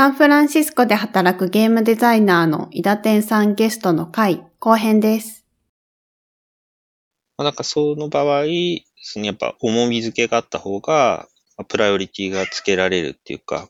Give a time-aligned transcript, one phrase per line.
[0.00, 5.44] サンフランシスコで働くゲームデザイナーの伊田天さんゲストの回後編です。
[7.36, 8.44] まあ、なんかその場合、
[9.02, 11.28] そのやっぱ重み付けがあった方が、
[11.58, 13.68] まあプライオリティがつけられるっていうか、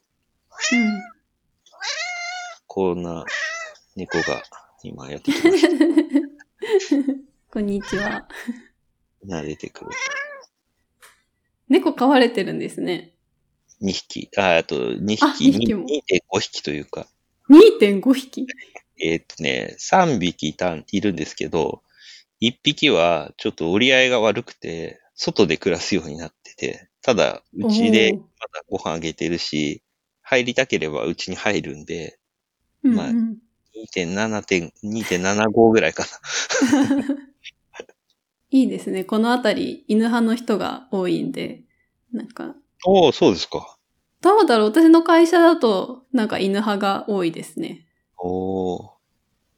[2.69, 3.25] こんな
[3.97, 4.41] 猫が
[4.85, 5.69] 今やってきました。
[7.51, 8.29] こんにちは。
[9.25, 9.91] な出てくる。
[11.69, 13.17] 猫飼われてるんですね。
[13.81, 14.31] 2匹。
[14.37, 17.07] あ、あと2あ匹、二匹も2.5匹というか、
[17.49, 18.47] 2.5匹？
[19.03, 21.83] えーっとね、3匹いたん、いるんですけど、
[22.41, 29.83] 1匹はちょっと折り合いが悪くて、外で暮らすようになってて、ただ、うちでまだご飯あげてるし、
[30.23, 32.19] 入りたければうちに入るんで、
[32.91, 33.39] まあうんうん
[33.77, 36.09] 2.7点、2.75ぐらいかな。
[38.51, 39.05] いいですね。
[39.05, 41.65] このあたり、犬派の人が多いんで、
[42.13, 42.57] なんか、
[42.87, 43.77] おおそうですか。
[44.21, 47.87] どうだろう私の会社だと、なんか犬派が多いですね。
[48.19, 48.91] おお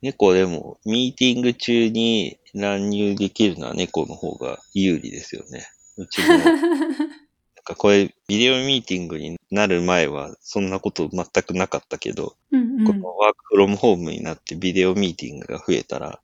[0.02, 5.66] 猫でも、ミーティング中に乱入できるのは猫の方が有利ですよね。
[5.96, 16.20] うちも、 なんかこれ、ビデオミーティングになる前は、そんなこと全くなかったけど、うんうんこのワークフロムホームになってビデオミーティングが増えたら、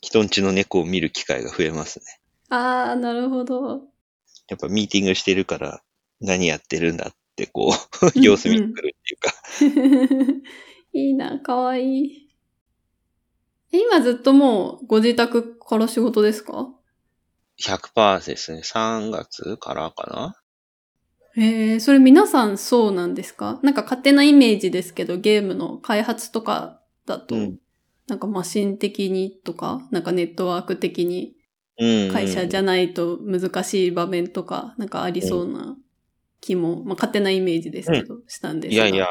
[0.00, 2.04] 人んちの猫を見る機会が増えますね。
[2.48, 3.82] あー、なるほど。
[4.48, 5.82] やっぱミーティングしてるから、
[6.20, 7.72] 何やってるんだって、こ
[8.16, 10.42] う、様子見に来るっていうか、
[10.92, 12.22] いいな、かわいい。
[13.72, 16.72] え今ずっともうご自宅から仕事ですか
[17.60, 18.60] ？100%ですね。
[18.62, 20.06] 3月からか
[21.36, 23.60] なへえ、それ皆さんそうなんですか？
[23.62, 27.58] なんか勝手なイメージですけど、ゲームの開発とかだと、うん
[28.08, 31.34] なんかマシン的にとか、なんかネットワーク的に
[31.78, 32.12] うん。
[32.12, 35.76] 会社じゃないと難しい場面とか、なんかありそうな
[36.46, 38.86] 気も、まあ勝手なイメーじですけど、したんですが。
[38.86, 39.08] いやいや、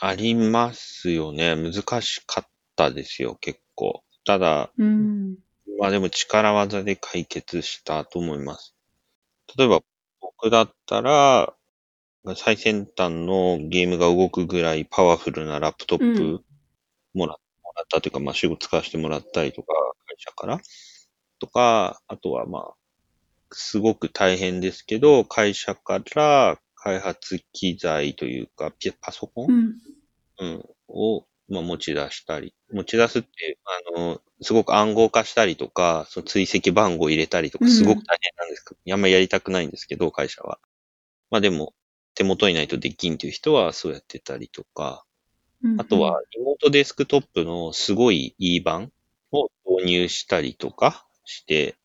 [0.00, 1.54] ありますよね。
[1.54, 4.02] 難しかったですよ、結構。
[4.24, 5.36] ただ、うん。
[5.78, 8.74] まあでも力技で解決したと思います。
[9.56, 9.80] 例えば、
[10.20, 11.54] 僕だったら、
[12.36, 16.44] 最先端のゲームが動くぐらいパワフルなラップトッうプ
[17.14, 19.68] もら,、もらったというか、まあ仕事使わせてもらったりとか、
[20.06, 20.60] 会社から
[21.38, 22.74] とか、あとはまあ、
[23.50, 29.76] すごく大変ですけど、会社から開発機材というか、ピパソコン、うん。
[30.40, 33.58] うん、を、まあ、持ち出したり、持ち出すって、
[33.94, 40.58] あの、すごく暗号化したりとか、その追跡番号入れたりとか、うんすごく大変なんですけど、あんまりやりたくないんですけど、会社は。
[41.30, 41.72] まあでも、
[42.14, 45.04] 手元にないとできんという人はそうやってたりとか、
[45.62, 48.90] うんあとは、リモートデスクトップのすごいいい版
[49.30, 51.76] を導入したりとかして、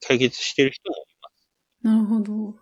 [0.00, 1.48] 解決してる人もいます。
[1.82, 2.54] なるほど。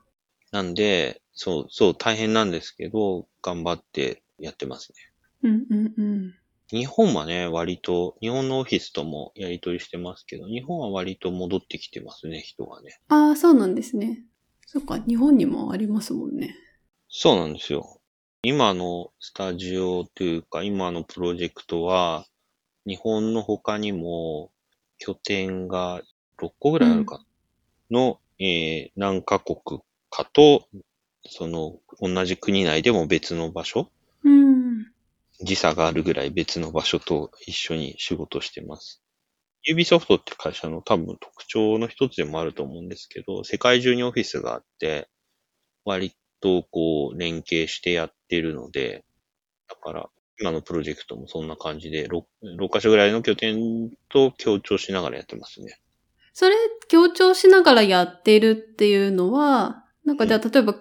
[0.50, 5.50] なんで、そう、そう、大変なんですけど、頑張ってやってますね。
[5.50, 6.34] うんうんうん。
[6.70, 12.98] 日本はね、割と、日本のオフィスともやり取りしてますけど、日本は割と戻ってきてますね、人がね。
[13.08, 14.24] ああ、そうなんですね。
[14.66, 16.56] そっか、日本にもありますもんね。
[17.08, 18.00] そうなんですよ。
[18.42, 22.26] 今のスタジオというか、今のプロジェクトは、
[22.86, 24.50] 日本の他にも
[24.98, 26.02] 拠点が
[26.38, 27.24] 6個ぐらいあるかな、
[27.90, 29.80] の、えー何カ国
[30.10, 30.66] かと、
[31.28, 33.90] その、同じ国内でも別の場所、
[34.22, 34.86] うん。
[35.40, 39.02] 時差があるぐらい別の場所と一緒に仕事してます。
[39.64, 45.08] ユービソフトって会社の多分特徴の一つでもあると思うんですけど、世界中にオフィスがあって、
[45.84, 49.04] 割とこう連携してやってるので、
[49.68, 52.24] だから今のプロジェクトもそんな感じで 6,
[52.58, 55.78] 6カ所ぐらいの拠点と協調しながらやってますね。
[56.32, 56.54] それ、
[56.88, 60.74] 強調しながらやってるっていうのは、なんかじゃあ、例えば、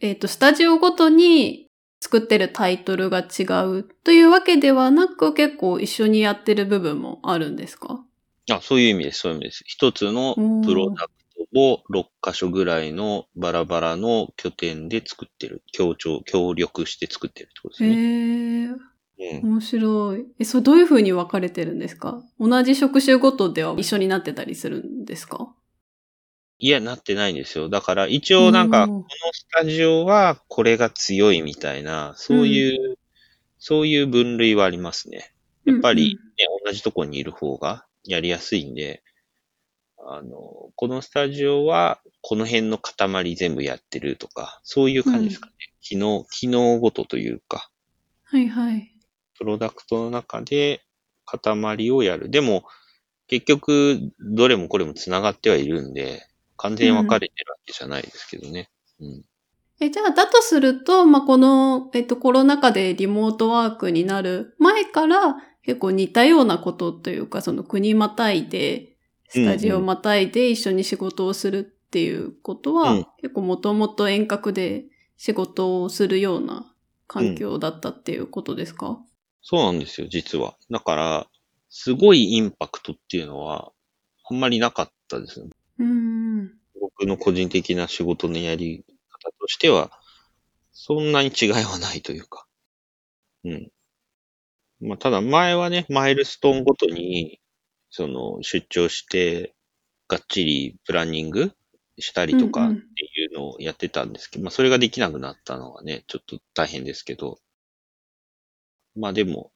[0.00, 1.68] えっ、と、スタジオごとに
[2.02, 8.04] 作ってるタイトルが違うというわけではなく、結構一緒にやってる部分もあるんですか？
[8.50, 9.64] あ、そういう意味です、そういう意味です。
[9.66, 11.10] 一つのプロダク
[11.54, 15.62] トを6カ所ぐらいのバラバラの拠点で作ってる。
[15.72, 18.76] 協調、協力して作ってるってことですへね。
[19.18, 19.52] え、うん。
[19.52, 20.26] 面白い。
[20.38, 22.22] え、それどういう風に分かれてるんですか？
[22.38, 25.54] 同じ職種ごとでは一緒になってたりするんですか？
[26.58, 27.68] いや、なってないんですよ。
[27.68, 32.98] だから一応なんか、うんこのスタジオはこれが強いみたいな、そういう、
[33.58, 35.32] そういう分類はありますね。
[35.64, 39.02] やっぱり、ね、同じとこにいる方がやりやすいんで、
[39.98, 45.52] あの、このスタジオはこの辺の塊全部やってるとか、そういう感じですかね。
[45.80, 47.70] 機能、機能ごとというか、
[48.24, 48.92] はいはい。
[49.38, 50.82] プロダクトの中で
[51.24, 52.30] 塊をやる。
[52.30, 52.64] でも、
[53.28, 56.26] 結局、どれもこれも繋がってはいるんで、
[56.66, 58.70] 完全に分かれてるわけじゃないですけどね。
[59.00, 59.24] うん。
[59.80, 68.96] え、じゃあ、だとすると、まあ、この、えっと、コロナ禍でリモートワークになる前から、結構似たようなことというか、その国またいで、
[69.28, 74.84] スタジオまたいで一緒に仕事をするっていうことは、うん結構もともと遠隔で
[75.16, 76.72] 仕事をするような
[77.08, 79.00] 環境だったっていうことですか、
[79.42, 80.56] そうなんですよ、実は。
[80.70, 81.26] だから、
[81.70, 83.72] すごいインパクトっていうのは、
[84.30, 85.50] あんまりなかったですね。
[85.78, 89.90] うん、僕の個人的な仕事のやり方としては、
[90.72, 92.46] そんなに違いはないというか。
[93.44, 93.70] うん。
[94.80, 97.40] まあ、ただ前はね、マイルストーンごとに、
[97.90, 99.54] その、出張して、
[100.08, 101.52] がっちりプランニング
[101.98, 102.82] したりとかってうんうん
[103.22, 107.38] いうのをやってたんですけど、まあ、それができなくなったのはね、ちょっと大変ですけど、
[108.96, 109.52] まあでも、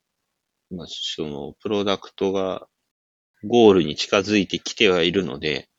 [0.70, 2.68] まあ、その、プロダクトが
[3.44, 5.69] ゴールに近づいてきてはいるので、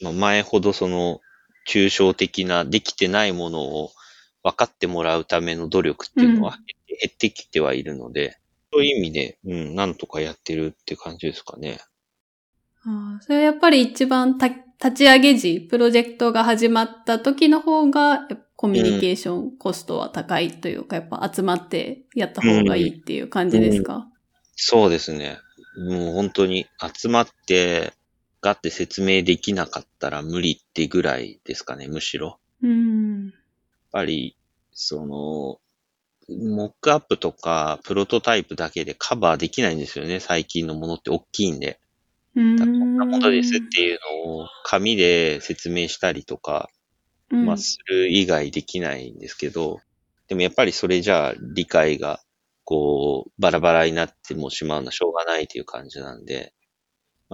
[0.00, 1.20] まあ、前ほどその、
[1.66, 3.90] 抽象的なできてないものを
[4.42, 6.64] 分かってもらうための努力っていうのはうん。
[6.94, 8.38] 減ってきてはいるので、
[8.72, 11.80] そういう意味で、うん、なんとかやってるって感じですかね。
[12.86, 24.06] ああそれはやっぱり一番た立ち上げ時、プロジェクトが始まった時の方が、コミュニケーションコストは高いというか、やっぱ集まってやった方がいいっていう感じですか、
[24.56, 25.38] そうですね。
[25.76, 27.92] もう本当に集まって、
[28.44, 32.38] がって説明できなかったら無理ってぐらいですかね、むしろ。
[32.62, 33.24] うん。
[33.26, 33.32] やっ
[33.90, 34.36] ぱり、
[34.72, 35.60] その、
[36.28, 41.80] モックアップとかプロトタイプだけでカバーできないんですよね、最近のものって大きいんで。
[42.36, 42.58] うん。
[42.58, 46.70] こんなものですっていうのを紙で説明したりとか、
[47.30, 49.80] うんまあ、する以外できないんですけど、
[50.28, 52.20] でもやっぱりそれじゃあ理解が、
[52.64, 56.53] こう、バラバラになってもしまうのはしょうがないという感じなんで、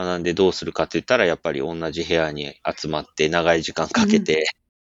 [0.00, 4.46] まあ、なんでどうするかって言ったら、やっぱり同じ部屋に集まって長い時間かけて、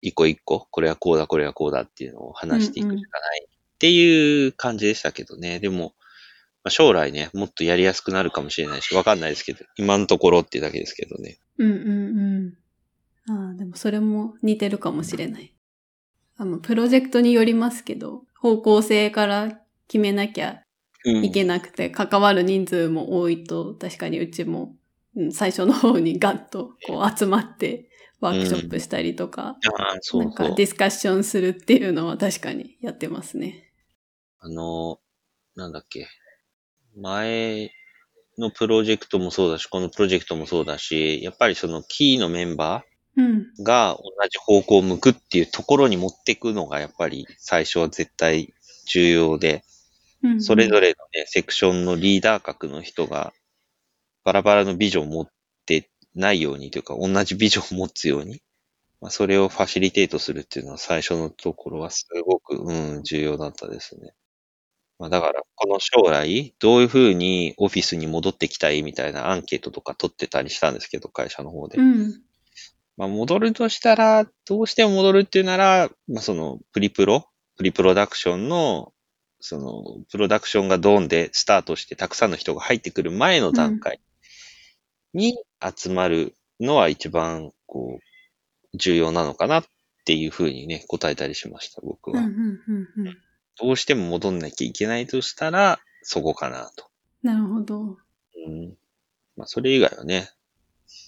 [0.02, 5.60] 一個一個、これはこうだ、これはこうだっていうのを話していくしかないっていう感じでしたけどね。
[5.60, 5.94] でも、
[6.64, 11.38] まあ、将来ね、もっとやりやすくなるかもしれないし、わかんないですけど、今のところっていうだけですけどね。
[11.58, 12.58] うんうん
[13.28, 13.42] うん。
[13.48, 15.54] ああ、でもそれも似てるかもしれない。
[16.36, 20.62] あの、プロジェクトによりますけど、方向性から決めなきゃ
[21.04, 24.74] うんいけなくて、関わる人数も多いと、確かにうちも、
[25.16, 27.88] うん最初の方にガッとこう集まって
[28.20, 30.24] ワークショップしたりとか、ああ、そう。
[30.24, 33.72] なんかディスカッションするっていうのは確かにやってますね。
[34.38, 34.98] あの、
[35.54, 36.06] なんだっけ。
[36.96, 37.70] 前
[38.38, 42.84] のプロジェクトもそうだし、このプロジェクトもそうだし、やっぱりそのキーのメンバ
[43.16, 43.46] うん。
[43.60, 48.52] ーが同じ方向を向くっていうところに持っていくのがやっぱり最初は絶対
[48.86, 49.64] 重要で、
[50.22, 53.32] うん、それぞれのね、セクションのリーダー格の人が
[54.26, 55.28] バラバラのビジョンを持っ
[55.66, 58.42] てないようにというか、同じビジョンを持つように、
[59.00, 64.14] まあ、それをファシリテートするっていうのは最初のところはすごく、うん、重要だったですね。
[64.98, 71.78] まあ、だから、この将来、どういうふうにオフィスに戻ってきたいみたいなアンケートとか取ってたりしたんですけど、会社の方で。
[71.78, 72.20] うん。
[72.96, 78.92] まあ、戻るとしたら、どうしても戻るっていうなら、まあ、その、プリプロ、プリプロダクションの、
[79.38, 84.00] その、プロダクションがドーンでスタートして、たくさんの人が入ってくる前の段階
[85.16, 85.42] に
[85.76, 89.64] 集まるのは一番、こう、重要なのかなっ
[90.04, 92.16] ていうふうにね、答えたりしました、僕うん。
[92.16, 92.26] うは。
[92.26, 92.32] ん。
[92.32, 93.06] うん。
[93.06, 93.18] うん。
[93.58, 96.86] どうしても戻んなきゃいけないとしたら、そこかなと。
[97.22, 97.82] なるほど。
[97.82, 98.76] うん。
[99.36, 100.30] まあ、それ以外はね、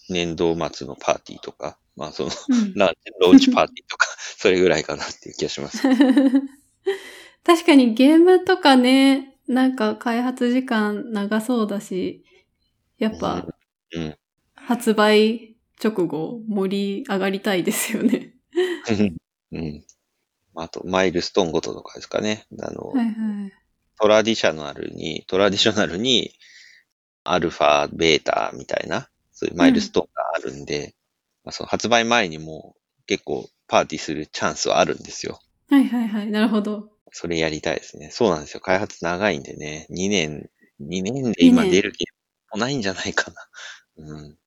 [0.09, 2.75] 年度末のパーティーとか、まあ、その、うん。
[2.75, 4.07] ランローンチパーティーとか、
[4.39, 5.83] それぐらいかなっていう気がします。
[7.45, 12.25] 確かにゲームとかね、なんか開発時間長そうだし、
[12.99, 13.47] やっぱ
[13.93, 14.17] うん。
[14.55, 18.35] 発売直後盛り上がりたいですよね。
[19.53, 19.85] うん。
[20.57, 22.47] あと、マイルストーンごととかですかね。
[22.61, 23.53] あの、はいはい。
[24.01, 26.33] トラディショナルに、トラディショナルに、
[27.25, 30.95] アルファ、ベータみたいな、そういうマイルストーンがあるんで、
[31.45, 32.77] まあ、その発売前にも
[33.07, 35.41] 結構パーティーするチャンスはあるんですよ。
[35.69, 36.31] はいはいはい。
[36.31, 36.91] なるほど。
[37.13, 38.11] それやりたいですね。
[38.11, 38.61] そうなんですよ。
[38.61, 39.87] 開発長いんでね。
[39.91, 42.07] 2年、2年で今出るゲー
[42.57, 43.48] ムもないんじゃないかな。
[44.09, 44.39] うん。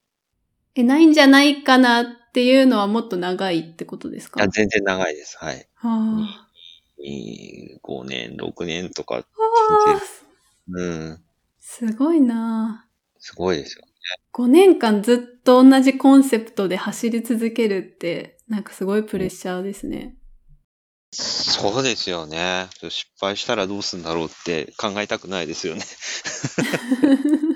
[0.75, 4.41] え、ないんじゃないかなっていうのはもっと長いってことですか？
[4.41, 5.37] いや、全然長いです。
[5.37, 5.67] はい。
[5.75, 6.47] は
[7.83, 9.25] 5年、6年とか、
[10.69, 11.23] うん。
[11.59, 12.87] すごいな
[13.19, 13.83] すごいですよ。
[14.33, 20.15] 5年間ずっと同じコンセプトで走り続けるって、なんかすごいプレッシャーですね。
[21.11, 22.67] そうですよね。
[22.89, 25.81] 失敗したらどうするんだろうって考えたくないですよね。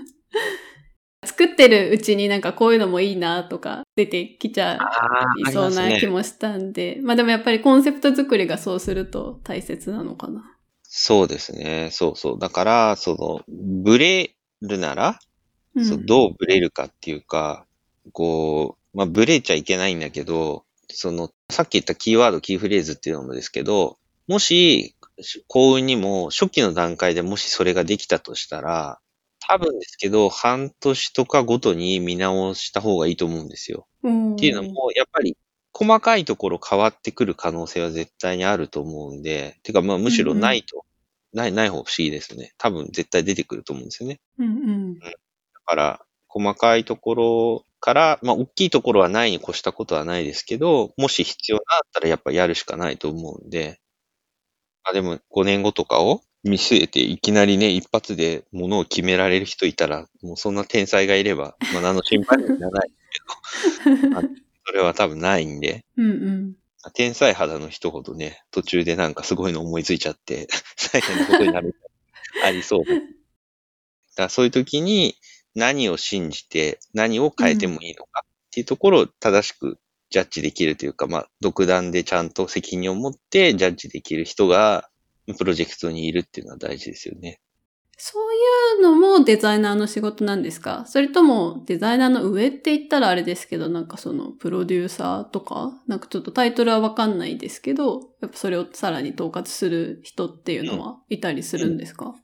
[1.37, 4.79] 作ってるうちになんかこういうのもいいなとか出てきちゃ
[5.45, 10.55] いそうな気もしたんで、まあでもやっぱりコンセプト作りがそうすると大切なのかな。
[10.83, 11.89] そうですね。
[11.91, 12.39] そうそう。
[12.39, 15.19] だから、その、ブレるなら、
[15.75, 17.65] うん、そうどうブレるかっていうか、
[18.13, 24.95] こう、まあ、ブレちゃいけないんだけど、その、さっき言ったキーワード、キーフレーズっていうのもですけど、もし、
[25.47, 28.99] 幸運にも初期の段階でもしそれができたとしたら、
[29.47, 33.87] 多分ですけど、半年とかごとに見直した方がいいと思うんですよ。
[33.99, 35.37] っていうのも、やっぱり
[35.71, 42.53] 細かいところ変わってくる可能性は絶対にあると思うんで、てかまあむしろないと、うんうん、ない、ない方不思議ですね。
[42.57, 44.19] 多分絶対出てくると思うんですよね。
[44.39, 45.11] うんうん、だ
[45.65, 53.79] から、細かいところから、まあ大きいところはないに越したことはないですけど、もし必要だったらやっぱやるしかないと思うんで、
[54.83, 62.91] まあでも5年後とかを見据えていきなりね、一発で物を決められる人いたら、もうそんな天才がいれば、まあ何の心配もいらない
[63.81, 64.21] けど、
[64.67, 66.55] それは多分ないんで、うんうん、
[66.93, 70.47] 天才肌の人ほどね、途中でなんかすごいの思いついちゃって、
[70.93, 71.75] 大変なことになる、
[72.43, 72.93] ありそうだ。
[72.93, 73.05] だか
[74.17, 75.15] らそういう時に
[75.55, 79.79] 何を信じて何を変えてもいいのかっていうところを正しく
[80.11, 84.89] ジャッジできるというか、まあ、独断でちゃんと責任を持ってジャッジできる人が、
[85.33, 87.39] プロジェクトにいるっていうのは大事ですよね。
[87.97, 90.83] そういうのもデザイナーの仕事なんですか？
[90.85, 102.21] それともデザイナーの上って言ったらあれですけど、なんかそのプロデューサーとか、なんかちょっとタイトルはわかんないですけど、やっぱそれをさらに統括する人っていうのはいたりするんですか、うんうん、い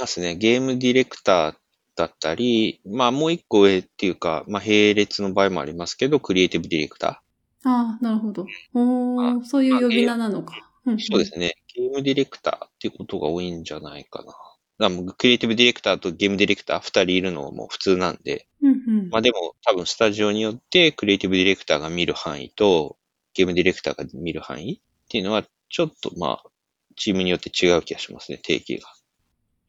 [0.00, 0.34] ますね。
[0.34, 1.54] ゲームディレクター
[1.94, 7.68] だったり、まあもう一個上っていうか、まあ並列の場合もありますけど、クリエイティブディレクター。
[7.70, 8.46] ああ、なるほど。
[8.74, 10.56] おそういう呼び名なのか。
[10.98, 11.54] そうですね。
[11.74, 14.32] ゲームディレクターっていうことが多いんじゃないかな。
[14.78, 18.48] だもクリエイティブディレクターとゲームディレクター二人いるのも普通なんで。
[18.62, 22.96] うんうん、まあでも多分スタジオによってクリエイティブディレクターが見る範囲と
[23.34, 26.50] ゲームディレクターが見る範囲っていうのはちょっとまあ
[26.96, 28.88] チームによって違う気がしますね、定義が。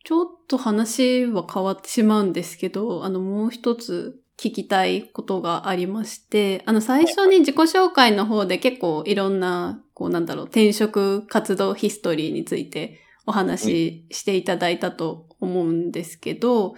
[0.03, 16.75] ちょっと話は変わってしまうんですけど、あのもう一つ聞きたいことがありまして、あの最初に自己紹介の方で結構いろんな、こうなんだろう、転職活動ヒストリーについてお話ししていただいたと思うんですけど、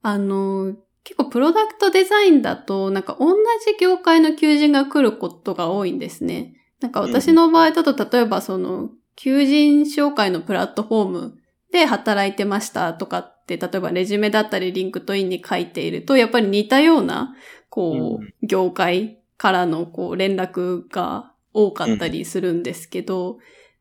[0.00, 6.54] あの、結構プロダクトデザインだと、なんか同じ業界の求人が来ることが多いんですね。
[6.80, 11.38] なんか私の場合だと、例えばその、求人紹介のプラットフォーム
[11.72, 17.34] で働いてましたとかって、例えばレジュメだったり LinkedIn に書いていると、やっぱり似たような、
[17.68, 23.38] こう、業界からのこう連絡が多かったりするんですけど、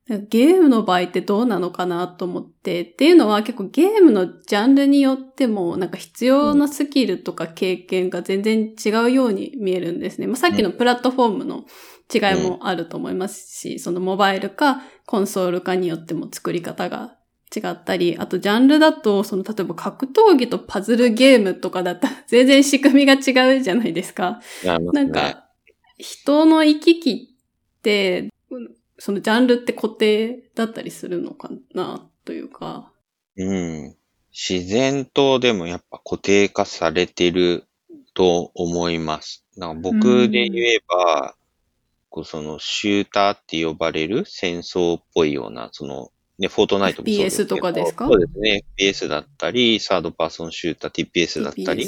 [0.08, 10.28] ゲームの場合ってどうなのかなと思って、っていうのは結構ゲームのジャンルによってもなんか必要なスキルとか経験が全然違うように見えるんですね。
[10.28, 11.66] まあ、さっきのプラットフォームの
[12.14, 17.16] 違いもあると思いますし、そのモバイルかコンソールかによっても作り方が
[17.56, 24.42] 違ったり、あとジャンルだと、その例えば格闘技とパズルゲームとかだったら全然仕組みが違うじゃないですか。
[24.94, 25.46] なんか、
[25.98, 27.31] 人の行き来って、
[28.98, 32.92] そのジャンルって固定だったりするのかなというか。
[33.38, 33.96] うん。
[34.32, 37.66] 自然とでもやっぱ固定化されてる
[38.14, 39.46] と思います。
[39.58, 41.36] なんか僕で言えば、
[42.10, 48.08] こうそのシューターって呼ばれる戦争っぽいような、そのね、フォートナイトもそうです PS とかですか？
[48.08, 48.64] そうですね。
[48.78, 51.88] FPS だったり、サードパーソンシューター、TPS だったり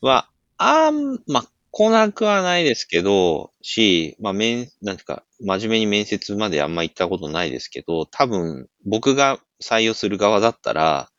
[0.00, 11.10] は、あん、ま来なくはないですけど、し、まあ、面、なんていうか、真面目に面接まであんま行ったことないですけど、多分、僕が採用する側だったら、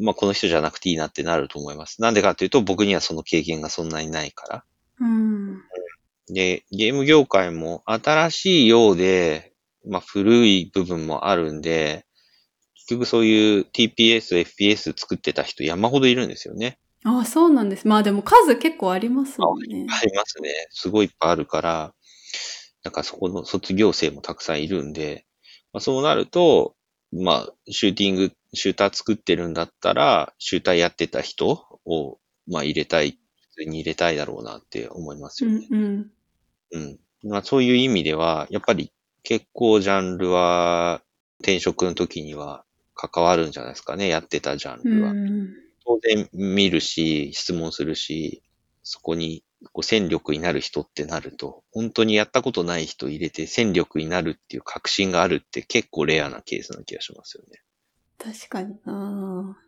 [0.00, 2.00] まあ、この人じゃなくていいなってなると思います。
[2.00, 4.64] なんでかというと、僕にはその経験がそんなにないから。
[5.00, 5.62] うん。
[6.28, 9.52] で、ゲーム業界も新しいようで、
[9.86, 12.06] まあ、古い部分もあるんで、
[12.74, 16.78] 結局そういう TPS、FPS 作ってた人山ほどいるんですよね。
[17.04, 17.86] ああ、そうなんです。
[17.86, 19.86] まあでも数結構ありますもんね。
[19.90, 20.50] ありますね。
[20.70, 21.94] すごいいっぱいあるから、
[22.82, 25.26] なんかそこの卒業生もたくさんいるんで、
[25.72, 26.74] まあ、そうなると、
[27.12, 33.18] まあ、シューティング、シューター作ってるんだったら、シューターやってた人を、まあ入れたい、
[33.50, 35.66] 普通に入れたいだろうなって思いますよね。
[35.70, 36.10] うん、うん、
[36.72, 36.78] う
[37.26, 37.30] ん。
[37.30, 38.92] まあそういう意味では、やっぱり
[39.22, 41.02] 結構ジャンルは
[41.40, 45.10] 転職の時には関わるんじゃないですかね、やってたジャンルは。
[45.10, 48.42] うん当然見るし、質問するし、
[48.82, 57.62] そこにこう戦力になる人ってなると、本当にやったことない人入れて戦力になるっていう確信があるって結構レアなケースな気がしますよね。
[58.18, 59.58] 確かにな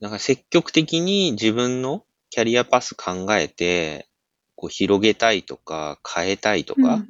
[0.00, 4.08] なんか積極的に自分のキャリアパス考えて、
[4.56, 7.04] こう広げたいとか、変えたいとか、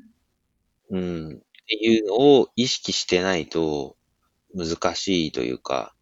[0.90, 1.30] うん、っ
[1.66, 3.96] ていうのを意識してないと
[4.54, 5.93] 難しいというか、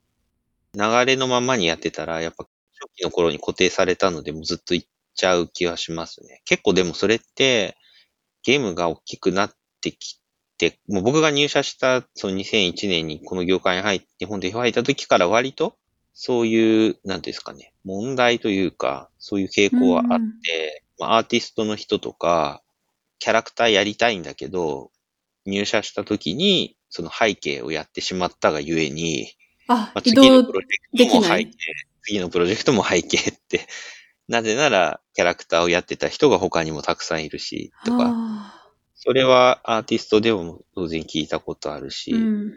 [0.75, 2.45] 流れのままにやってたら、やっぱ
[2.81, 6.43] 初期の頃に固定されたので、もうずっと行っちゃう気がしますね。
[6.45, 7.77] 結構でもそれって、
[8.43, 10.21] ゲームが大きくなってき
[10.59, 15.77] て、もう僕が入社したその2001年にこの業界に入って、日本で入った時から割と、
[16.15, 22.63] そういう、なんですかね、問題というか、そういう傾向はあって、まあ、アーティストの人とか、
[23.19, 24.91] キャラクターやりたいんだけど、
[25.47, 29.33] 入社した時に、その背景をやってしまったがゆえに、
[29.69, 31.57] あ、まあ、次のプロジェクトも背景、
[32.03, 33.67] 次のプロジェクトも背景って、
[34.29, 38.63] なぜならキャラクターをやってた人が他にもたくさんいるし、とか、
[38.95, 42.55] それはアーティストでも当然聞いたことあるし、うん、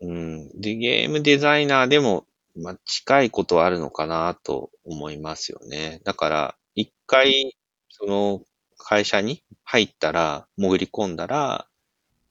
[0.00, 2.26] うん、で、ゲームデザイナーでも、
[2.56, 6.00] まあ、近いことはあるのかなと思いますよね。
[6.04, 7.56] だから、一回、
[7.88, 8.42] その
[8.76, 11.68] 会社に入ったら、潜り込んだら、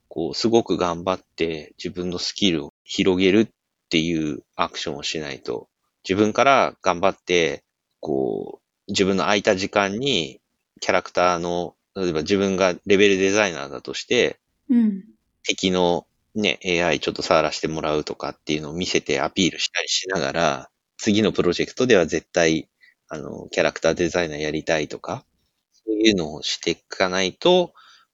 [0.08, 3.48] こう、すごく頑張って自分のスキルを広げるっ
[3.90, 5.68] ていうアクションをしないと、
[6.08, 7.64] 自分から頑張って、
[8.00, 10.40] こう、自分の空いた時間に
[10.80, 14.40] キャラクターの、例えば自分がレベルデザイナーだとして、
[14.70, 15.04] うん、
[15.44, 22.70] 敵のね、AI ちょっと触らせてもらうとかっていうのを見せてアピールしたりしながら、次のプロジェクトでは絶対、
[23.10, 25.26] あの、キャラクターデザイナーやりたいとか、
[25.72, 27.74] そういうのをしていかないと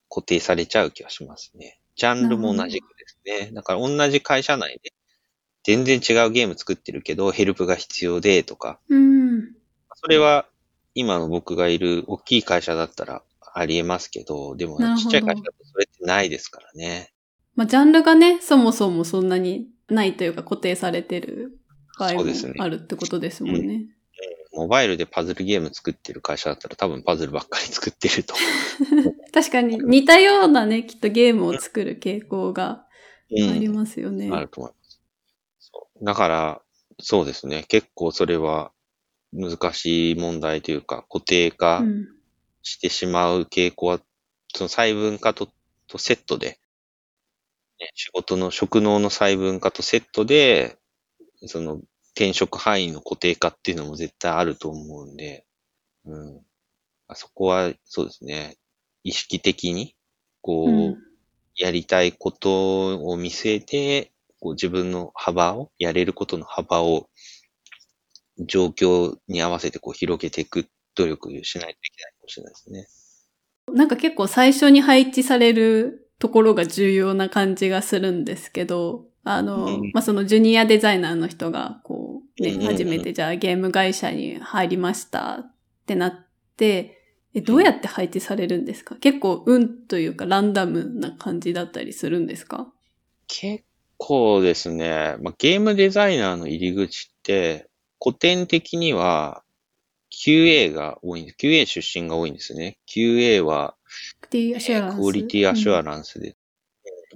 [0.10, 1.80] 固定されちゃう気がしますね。
[1.96, 3.52] ジャンルも同じくですね。
[3.52, 4.94] だから同じ会社内で、
[5.64, 8.80] 全然違うゲーム作ってるけど、ヘルプが必要でとか。
[8.90, 9.54] うん。
[9.96, 10.46] それは、
[10.96, 17.14] 今の僕がいる大きい会社だったらありえますけど、でもちっちゃい会社だとそれってないですからね。
[17.56, 21.58] まあ、ジャンルがね、そもそもそんなにないというか固定されてる
[22.00, 22.24] 場合も
[22.60, 23.86] あるってことですもんね。
[24.54, 28.36] モバイルでパズルゲーム作ってる会社だったら多分パズルばっかり作ってると。
[29.34, 32.86] 確かに似たようなね、きっとゲームを作る傾向があ
[33.32, 34.28] りますよね。
[34.28, 34.83] うん、あると思います。
[36.04, 36.62] だから、
[37.00, 37.66] そうですね。
[37.68, 38.72] 結構それは
[39.34, 41.84] 難しい問題というか、固定化
[42.64, 44.02] してしまう傾向は、うん、
[44.56, 45.50] その細分化と
[45.88, 46.60] とセットで、
[47.80, 50.78] ね、仕事の職能の細分化とセットで、
[51.48, 51.76] その
[52.16, 55.46] 転職範囲の固定化っていうのも絶対あると思うんで、
[56.06, 56.42] うん。
[57.10, 58.58] あそこは、そうですね。
[59.04, 59.96] 意識的に、
[60.42, 60.98] こう、うん、
[61.58, 64.13] やりたいことを見据えて、
[64.44, 67.08] こう自分の幅を、やれることの幅を、
[68.46, 72.88] 状況に合わせてこう広げていく努力しないといけないかもしれないですね。
[73.74, 86.28] なんか結構最初に配置されるところが重要な感じがするんですけど、あの、うん、まあ、そのジュニアデザイナーの人が、こう、ね、うん、初めてじゃあゲーム会社に入りましたってなっ
[86.58, 87.00] て、
[87.34, 88.96] え、どうやって配置されるんですか？
[88.96, 92.74] 結構運というかランダムな感じだったりするんですか？
[93.28, 93.64] 結
[93.98, 97.70] 構ですね、まあ、ゲームデザイナーの入り口って、
[98.04, 99.44] 古典的には
[100.12, 101.38] QA が多いんです。
[101.40, 102.78] QA 出身が多いんですね。
[102.88, 103.76] QA は、
[104.22, 104.96] クオリティアシュアランス。
[104.98, 106.36] クオリティアシュアランスで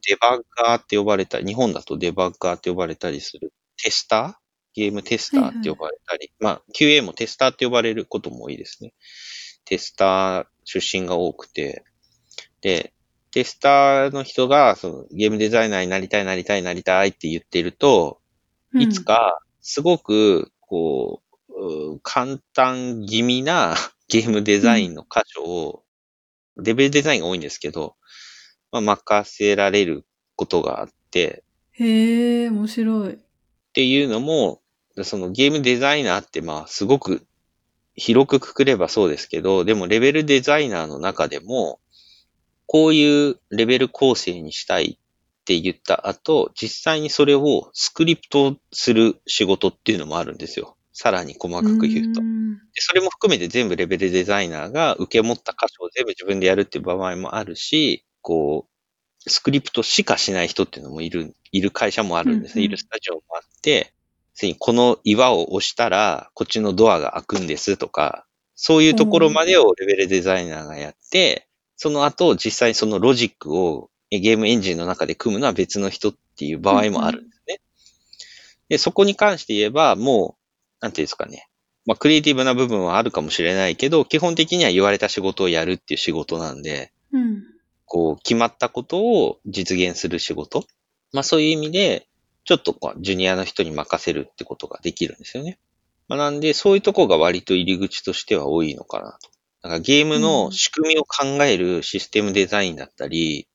[0.07, 4.33] デバッガーって呼ばれたり、日本だとデバッガーって呼ばれたりする、テスター？
[4.73, 8.93] ゲームテスターって呼ばれたり、はいはい、まあ、QA もテスターって呼ばれることも多いですね。
[9.65, 11.83] テスター出身が多くて、
[12.61, 12.93] で、
[13.37, 18.19] テスターの人が、そのゲームデザイナーになりたい、なりたい、なりたいって言ってると、
[18.73, 23.75] いつか、すごく、こう、簡単気味な
[24.09, 25.83] ゲームデザインの箇所を、
[26.55, 27.95] レベルデザインが多いんですけど、
[28.71, 30.03] まあ、任せられる
[30.35, 31.43] ことがあって。
[31.73, 33.13] へえ、面白い。
[33.13, 33.17] っ
[33.71, 34.63] ていうのも、
[35.03, 37.27] そのゲームデザイナーってまあすごく
[37.93, 41.79] 広くくくればそうですけど、でもレベルデザイナーの中でも、
[42.67, 50.77] こういうレベル構成にしたいって言った後、実際にそれをスクリプトする仕事っていうのもあるんですよ。
[50.93, 52.21] さらに細かく言うと。
[52.21, 58.67] でそれも含めて全部レベルデザイナーが受け持った箇所を全部自分でやるっていう場合もあるし、こ
[59.25, 62.61] う、スクリプトしかしない人っていうのもいる、いる会社もあるんですね。
[62.61, 63.93] うんうん、いるスタジオもあって、
[64.41, 68.25] にこの岩を押したら、こっちのドアが開くんですとか、
[68.55, 71.46] そういうところまでをレベルデザイナーがやって、
[71.77, 77.61] その後、実際そのロジックをゲームエンジンの中で組むのは別の人っていう場合もあるんですね。
[78.69, 80.37] で、そこに関して言えば、も
[80.81, 81.47] う、なんていうんですかね。
[81.85, 87.43] まあ、クリエイティブな部分はあるかもしれないけど、基本的には言われた仕事をやるっていう仕事なんで、うん、
[87.85, 90.65] こう、決まったことを実現する仕事。
[91.13, 92.07] まあそういう意味で、
[92.43, 95.59] ちょっとこう、ジュニアの人に任せるってことができるんですよね。
[96.07, 99.29] まあ、なんで、そういうとこが割と入り口としては多いのかなと。
[99.63, 103.47] だからゲームの仕組みを考えるシステムデザインだったり、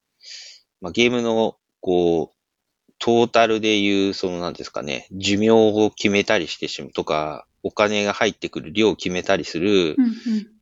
[0.80, 9.96] まあ、ゲームの、こう、トータルでいう、その、なんですかね、寿命を決めたりしてしまうとか、お金が入ってくる量を決めたりする。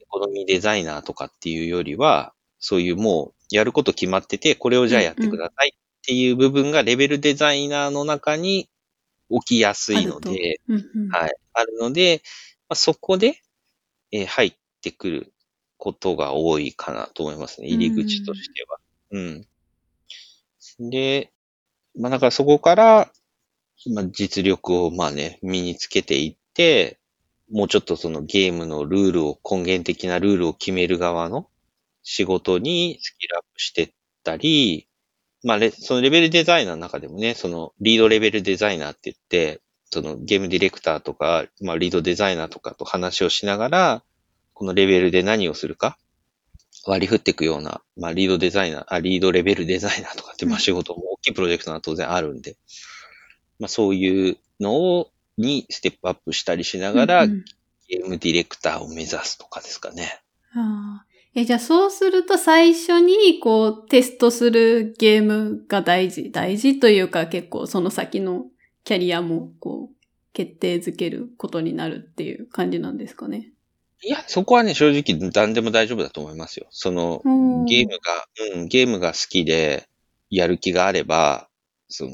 [0.00, 8.68] エコノミーデザイナーとかっていうよりは、そういうもう、やること決まってて、これをじゃあやってくださいっていう部分がレベルデザイナーの中に
[9.30, 10.60] 起きやすいので。
[11.10, 12.22] はい、あるので、
[12.68, 13.40] まあ、そこで、
[14.12, 15.32] えー入ってくる
[15.76, 17.68] ことが多いかなと思いますね。
[17.68, 18.78] 入り口としては。
[19.12, 19.46] うん。
[20.90, 21.32] で、
[21.98, 23.10] まあだからそこから、
[23.94, 26.98] まあ実力をまあね、身につけていって、
[27.50, 31.48] もうちょっとそのゲームのルールを、根源的なルールを決める側の
[32.02, 34.86] 仕事にスキルアップしてったり、
[35.42, 44.04] まあレ、そのレベルデザイナーの中でもね、そのリードレベルデザイナーって言って、そのゲームディレクターとか、まあリードデザイナーとかと話をしながら、
[44.60, 45.96] このレベルで何をするか、
[46.86, 52.58] 割り振っていくような、まあリードデザイナー、あ、リードレベルデザイナーとかって、まあ仕事も大きいプロジェクトは当然あるんで、
[53.58, 57.44] まあそういうのを、にステップアップしたりしながら、うんうん
[57.88, 60.20] ゲームディレクターを目指すとかですかね。
[60.54, 61.06] ああ。
[61.34, 66.30] え、じゃあそうすると最初にこうテストするゲームが大事。
[66.30, 68.44] 大事というか結構その先の
[68.84, 69.96] キャリアもこう
[70.32, 73.50] 決定づけることになるっていう感じなんですかね。
[74.02, 76.66] いや、そこはね、正直何でも大丈夫だと思いますよ。
[76.70, 79.88] その、うんゲームが、うん、ゲームが好きで、
[80.30, 81.48] やる気があれば、
[81.88, 82.12] その、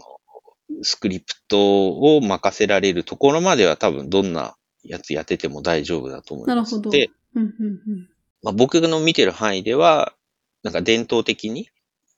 [0.83, 6.75] スクリプトを任せられるところまでは多分どんなやつやってても大丈夫だと思います。
[6.75, 6.91] なるほど。
[6.91, 8.09] で、うんうんうん。
[8.43, 10.15] まあ、僕の見てる範囲では、
[10.63, 11.69] なんか伝統的に、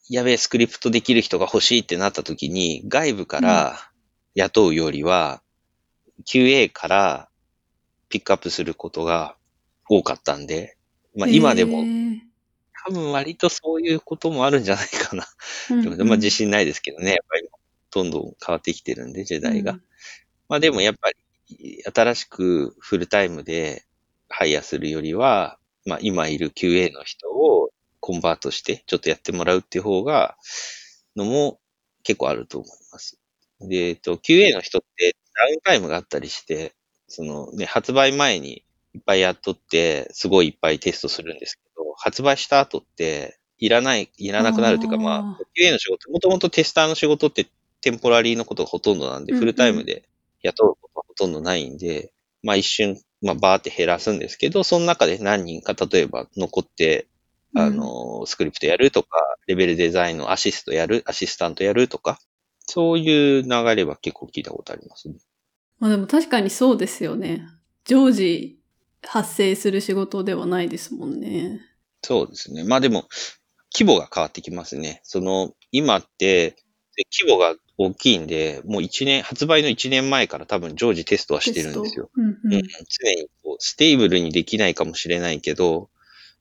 [0.08, 3.78] やべえ、スクリプトできる人が欲しいってなった時に、外部から
[4.34, 5.42] 雇うよりは、
[6.24, 7.28] QA から
[8.08, 9.36] ピックアップすることが
[9.88, 10.76] 多かったんで、
[11.16, 11.84] まあ今でも
[12.86, 15.26] 多分割とそういうこともあるんじゃないかな。
[15.70, 17.48] うんうんまあ自信ないですけどね、やっぱり
[17.90, 19.72] どんどん変わってきてるんで、時代が。
[19.72, 19.82] うん
[20.48, 21.10] まあでもやっぱ
[21.58, 23.84] り、新しくフルタイムで
[24.28, 27.70] ハイヤーするよりは、まあ今いる QA の人を
[28.00, 30.36] コンバートしてちょっとやってもらうっていう方が、
[31.16, 31.60] のも
[32.02, 33.18] 結構あると思います。
[33.60, 36.74] で、えっと、QA の人ってダウンタイムがあったりして、
[37.08, 47.46] そのね、発売前にいっぱいやっとって、すごいいっぱいテストするんですけど、発売した後って、いらない、いらなくなるっていうか、まあ、QA の仕事、もともとテスターの仕事って
[47.80, 50.08] テンポラリーのことがほとんどなんで、うんうんフルタイムで
[50.42, 57.06] 雇うことはほとんどないんで、まあ一瞬、まあバーって減らすんですけど、その中で何人か例えば残って、
[57.54, 59.08] あの、スクリプトやるとか、
[59.46, 62.20] レベルデザインのアシストやる、アシスタントやるとか、
[62.60, 65.16] そういう流れは結構聞いたことありますね。
[65.78, 67.42] まあでも確かにそうですよね。
[67.84, 68.57] 常時
[69.02, 71.60] 発生する仕事ではないですもんね。
[72.02, 72.64] そうですね。
[72.64, 73.08] まあでも、
[73.74, 75.00] 規模が変わってきますね。
[75.04, 76.56] その、今って、
[76.96, 82.10] で規模が大きいんで、もう一年、発売の1年前から多分常時テストはしてるんですよ。
[82.14, 82.60] うんう、うんん。
[82.60, 85.90] 常にこう stable にできないかもしれないけど、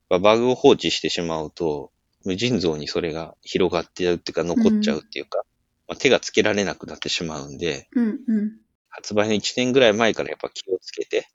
[0.10, 1.92] まあバグを放置してしまうと、
[2.26, 5.44] 無尽蔵にそれが広がってやうっていうか、残っちゃうっていうか、
[5.88, 8.58] まあ、手がつけられなくなってしまうんで、うんうん。
[8.90, 11.28] 発売の1年ぐらい前からやっぱ気をつけて、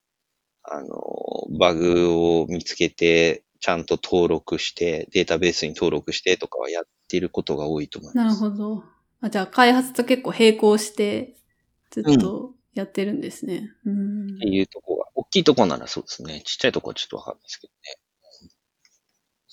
[0.65, 0.97] あの、
[1.59, 8.41] バグを見つけて、ちゃんと登録して、データベースに登録してとかはやっていることが多いと思いなるます。
[8.41, 8.85] ほど。
[9.21, 11.37] あじゃあ開発と結構並行して
[11.91, 13.71] ずっとやってるんですね。
[13.87, 16.43] うんっていうとこが、大きいとこならそうですね。
[16.45, 18.03] ちっちゃいとこはちょっとわかんないですけどね。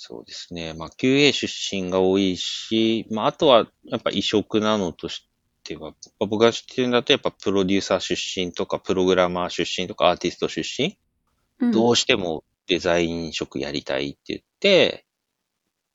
[0.02, 0.74] そうですね。
[0.74, 5.29] まあ、QA 出身が多いし、まあ、あとは、やっぱ異色なのとし
[5.64, 10.98] ては、まあ僕が知ってるんだと、やっぱプロデューサー出身とか、プログラマー出身とか、アーティスト出身、
[11.60, 15.06] うんどうしてもデザイン職やりたいって言って、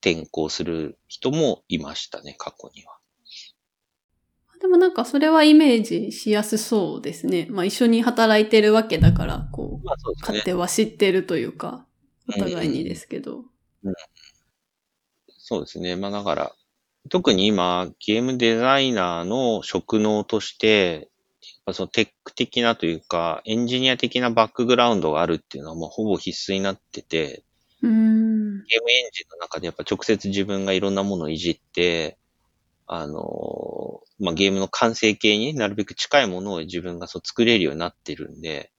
[0.03, 2.99] 転校する人もいましたね、過去には。
[4.61, 7.47] でもなんかそれはイメージしやすそうですね。
[7.51, 10.19] まあ一緒に働いてるわけだから、こう、まあそうね。
[10.21, 11.87] 勝手は知ってるというか、
[12.29, 13.45] お互いにですけど。
[15.29, 15.97] そうですね。
[15.97, 16.53] まあだから、
[17.11, 21.11] 特に今、ゲームデザイナーの職能として、
[21.73, 27.45] そのテック的なというか、エンジニア的なバックグラウンドがあるっていうのはもうほぼ必須になってて、
[27.83, 28.65] うーん。
[28.65, 32.17] ゲームエンジンの中でやっぱ直接自分がいろんなものをいじって、
[32.87, 38.73] あの、まあ、ゲームの完成形になるべく近いものを自分がそう作れるようになってるんで、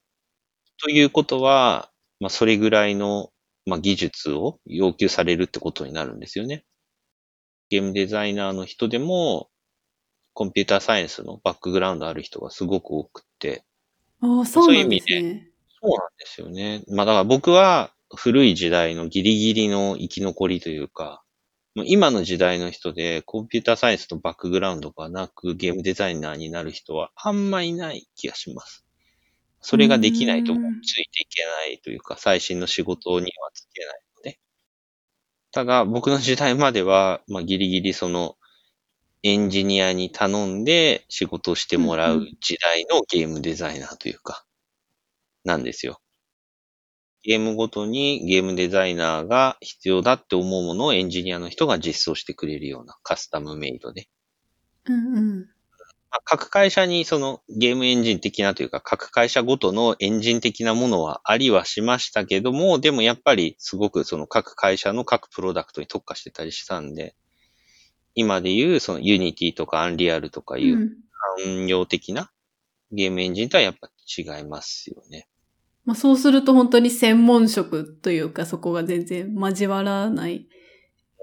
[0.81, 3.31] ということは、まあ、それぐらいの、
[3.65, 6.65] まあ、技術を要求されるってことになるんですよね。
[7.69, 9.49] ゲームデザイナーの人でも、
[10.33, 13.63] コンピューターサイエンスのバックグラウンドある人がすごく多くって、
[14.21, 15.49] ああ、そうなんですね。
[15.81, 16.83] そうなんですよね。
[16.89, 21.23] まあだから僕は古い時代のギリギリの生き残りというか、
[21.75, 28.85] 今の時代の人でコンピューターサイエンスのバックグラウンドがなくゲームデザイナーになる人はあんまいない気がします。
[29.59, 34.04] それができないとついていけないというか、最新の仕事にはつけない。
[35.55, 38.35] ただ僕の時代までは、まあギリギリその
[39.23, 44.43] エンジニアに頼んで仕事をしてもらう時代のゲームデザイナーというか、
[45.45, 46.01] なんですよ。
[47.23, 54.09] ゲームごとにゲームデザイナーが必要だって思うものをエンジニアの人が実装してくれるようなカスタムメイドで。
[54.89, 55.54] うんうん。
[56.15, 67.15] まあ各会社にそのゲームエンジン的なというか、各会社ごとのエンジン的なものはありはしましたけども、でもやっぱりすごくその各会社の各プロダクトに特化してたりしたんで、
[68.13, 70.89] 今でいうそのユニティとかアンリアルとかいううん
[71.43, 72.31] 汎用的な
[72.91, 75.27] ゲームエンジンとはやっぱ違いますよね。
[75.83, 80.47] まあ、そうすると本当に専門職というか、そこが全然交わらない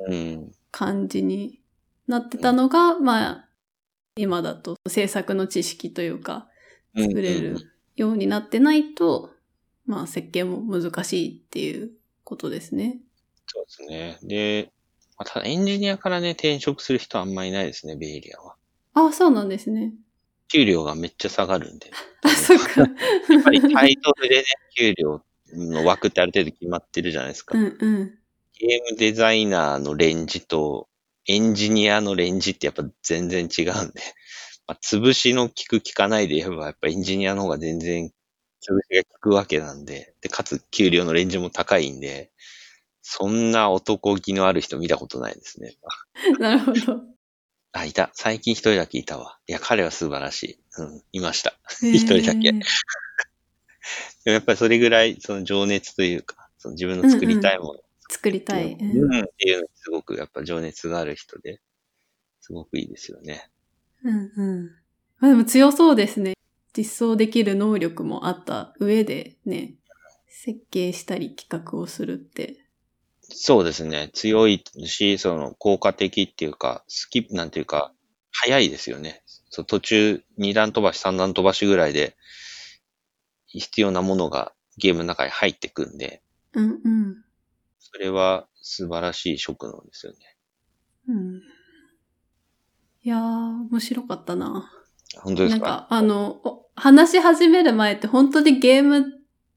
[0.09, 0.52] うん。
[0.70, 1.61] 感じに
[2.07, 3.48] なってたのが、まあ、
[4.16, 6.48] 今だと制作の知識というか、
[6.94, 7.57] うん作れる
[7.96, 9.31] ようになってないと、
[9.87, 11.90] まあ、設計も難しいっていう
[12.22, 12.98] ことですね。
[13.46, 14.18] そうですね。
[14.22, 14.72] で、
[15.16, 18.57] まあ、ただエンジニアからね、転職する人はあんまりいないですね、ベイエリアは。
[18.92, 19.94] あ、そうなんですね。
[20.53, 21.90] 給料がめっちゃ下がるんで。
[22.22, 22.83] あ、そっか。
[22.83, 22.87] や
[23.38, 24.44] っぱりタイトルでね、
[24.77, 25.22] 給料
[25.55, 27.57] の枠ってある程度決まってるじゃないですか。
[27.57, 28.18] うんうん。
[28.59, 30.88] ゲームデザイナーのレンジと
[31.26, 34.00] エンジニアのレンジってやっぱ全然違うんで、
[34.66, 42.30] まあ、潰しの効く効かないで言えばやっぱエンジニアの方が全然潰しが効くわけなんで、で、かつ給料のレンジも高いんで、
[43.02, 45.76] そんな男気のある人見たことないですね。
[46.38, 47.02] なるほど。
[47.72, 48.11] あ、いた。
[48.14, 49.38] 最近一人だけいたわ。
[49.46, 50.58] いや、彼は素晴らしい。
[50.78, 51.54] うん、いました。
[51.80, 52.58] 一人だけで
[54.26, 57.80] もやっぱりそれぐらい、その情熱というか、その自分の作りたいもの
[58.12, 58.75] 作りたい。
[58.75, 61.61] ううんん、っていうのにすごくやっぱ情熱がある人で、
[62.40, 63.48] すごくいいですよね。
[64.05, 64.66] うんうん。
[65.18, 66.35] まあでも強そうですね。
[66.77, 69.75] 実装できる能力もあった上でね、
[70.29, 72.66] 設計したり企画をするって。
[73.22, 74.11] そうですね。
[74.12, 77.92] 強いし、その効果的っていうか、スキップなんていうか、
[78.31, 79.22] 早いですよね。
[79.51, 82.16] そう途中2段飛ばし、3段飛ばしぐらいで、
[83.46, 86.22] 必要なものがゲームの中に入ってくんで、
[86.55, 87.25] うんうん。
[87.85, 90.18] それは素晴らしい職能ですよね。
[91.09, 91.37] うん、
[93.03, 93.18] いやー、
[93.71, 94.71] 面白かったな。
[95.21, 95.66] 本当ですか？
[95.66, 99.05] なんか、あの、お話し始める前って本当にゲーム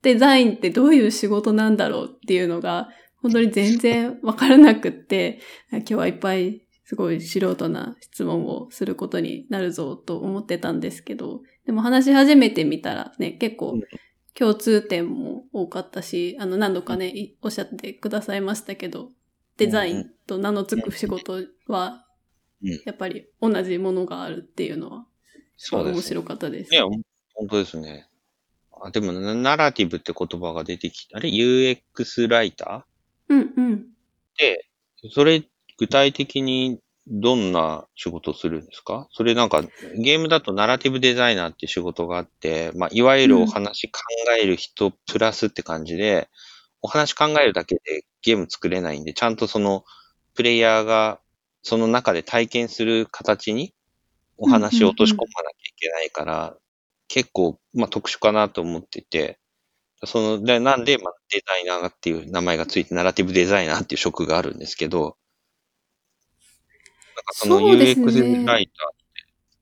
[0.01, 2.89] デザインってどういう仕事なんだろうっていうのが、
[3.21, 5.39] 本当に全然わからなくって、
[5.71, 13.81] 今日はいっぱいすごい素人な質問をすることになるぞと思ってたんですけど、でも話し始めてみたらね、結構うん
[14.37, 19.11] 共通点も多かったし、あの何度かね、いおっしゃってくださいましたけど、
[19.57, 22.05] デザインと名の付く仕事は
[22.63, 25.05] うん、やっぱり同じものがあるっていうのは、面
[25.57, 26.01] そうです。
[26.09, 26.73] 白かったです。
[26.73, 28.07] いや、本当ですね。
[28.71, 31.17] あでも、ナナラティブって言葉が出てきた。
[31.17, 32.85] あれ ?UX ライタ
[33.29, 33.73] うんうん。
[33.73, 33.77] ー
[34.37, 34.65] で、
[35.11, 35.43] それ、
[35.77, 39.07] 具体的にどんな仕事をするんですか？
[39.11, 39.61] それなんか、
[39.97, 44.01] ゲームだとナラティブデザイナーっていう仕事があって、まあ、いわゆるお話考
[44.41, 46.29] える人プラスって感じで、
[46.81, 49.85] お話考えるだけでゲーム作れないんで、ちゃんとその、
[50.33, 51.19] プレイヤーが
[51.61, 53.73] その中で体験する形に
[54.37, 55.27] お話を落とし込まなきゃ
[55.69, 56.55] いけないから、
[57.07, 59.39] 結構、まあ、特殊かなと思ってて、
[60.03, 65.17] その、でなんで、まあ、デザイナーっていう名前がついて、ナラティブデザイナーっていう職があるんですけど、
[67.25, 69.05] かそのそうですね UX ライターって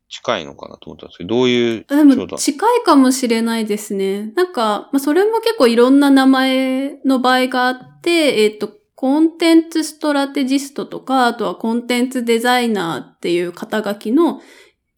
[0.09, 4.31] 近いのかなと思ったんですけど、どういうも近いかもしれないですね。
[4.35, 14.41] なんか、まあ、それも結構いろんな名前の場合があって、えっ、と、コンテンツストラテジストとか、あとはコンテンツデザイナーっていう肩書きの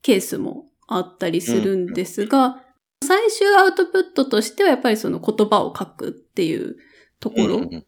[0.01, 2.61] ケースもあったりするんですが、
[3.03, 6.75] 最終アウトプットとしてはやっぱりその言葉を書くっていう
[7.19, 7.85] ところうんうん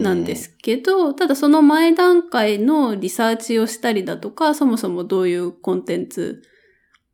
[0.00, 0.36] なんで。
[0.36, 6.42] すけど、ただその前段階のリサーチをしたりだとか、そもそもどういうコンテンツ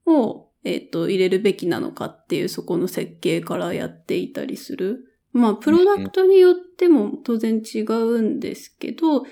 [0.06, 5.08] を、えっ、と、入れるべきなのかっていう、そこの設計からやっていたりする。
[5.32, 9.24] まあ、プロダクトによっても当然違うんですけど、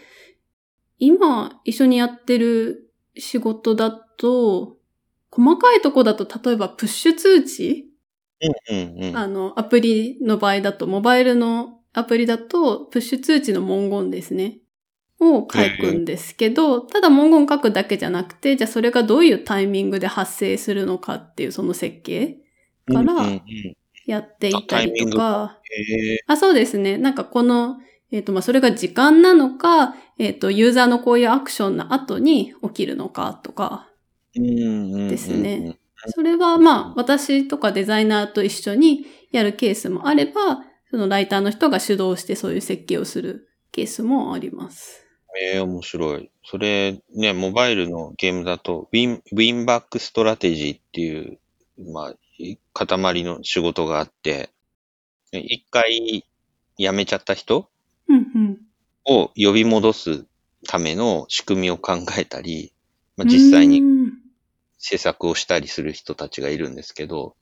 [0.98, 4.78] 今一緒にやってる仕事だと、
[5.30, 7.86] 細かいとこだと、例えばプッシュ通知？
[8.68, 9.16] うんうんうん。
[9.16, 14.59] あの、アプリの場合だと、モバイルのアプリだと、プッシュ通知の文言ですね。
[15.20, 22.38] を書くんですけど、ただ文言書くだけじゃなくて、じゃあそれがどういうタイミングで発生するのかっていうその設計
[22.90, 23.14] から
[24.07, 25.59] やっていたりとか、
[26.26, 26.96] あ、そうですね。
[26.96, 27.79] なんかこの、
[28.11, 33.88] えっ、と、まあ、それが時間なのか、えっ、と、ユーザーのこういうアクションの後に起きるのかとか、
[34.35, 35.76] ですね。
[36.09, 45.07] それはまあ、私とかデザイナーと一緒にやるケースもあれば、そのライターの人が主導してそういう設計をするケースもあります。
[45.40, 46.31] ええ面白い。
[46.44, 51.38] それ、ね、モバイルのゲームだと、 win、win back strategy っていう、
[51.92, 52.14] まあ、
[52.74, 54.50] 塊の仕事があって、
[55.33, 56.26] ね一回
[56.76, 57.68] 辞めちゃった人。
[59.07, 60.26] を呼び戻す
[60.66, 62.72] ための仕組みを考えたり、
[63.16, 64.12] まあ、実際にうん
[64.81, 67.37] 制作をしたりする人たちがいるんですけど、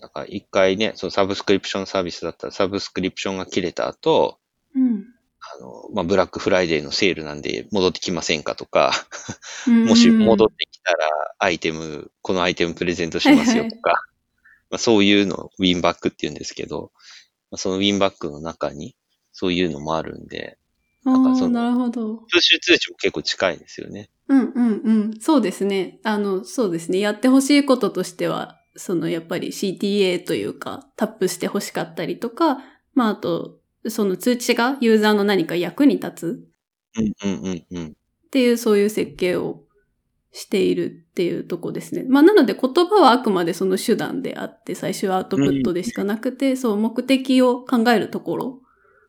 [0.00, 4.38] だから一回ね、そのサブスクリプションサービスだったらサブスクリプションが切れた後、
[4.74, 5.04] うん
[5.54, 8.92] あの、まあ、ブラックフライデーのセールなんで戻ってきませんかとか、
[9.66, 14.02] うん もし戻ってきたらアイテム、このアイテムプレゼントしますよとか、
[14.70, 16.90] まあ、そういうのを win back って言うんですけど、
[17.50, 18.96] まあ、その win back の中に
[19.32, 20.58] そういうのもあるんで、
[21.04, 22.16] ああ、なんかそのなるほど。
[22.16, 24.10] プッシュ通知も結構近いんですよね。
[24.28, 25.20] うんうんうん。
[25.20, 26.00] そうですね。
[26.02, 26.98] あの、そうですね。
[26.98, 32.58] やってほしいこととしては、そのやっぱり CTA というか、タップしてほしかったりとか、
[32.94, 33.58] まああと、
[33.88, 36.48] その通知がユーザーの何か役に立つ。
[36.98, 39.62] っていうそういう設計を
[40.32, 42.04] しているっていうとこですね。
[42.08, 48.62] まあなので言葉はあくまでその手段であって、最終アウトプットでしかなくて、そう目的を考えるところ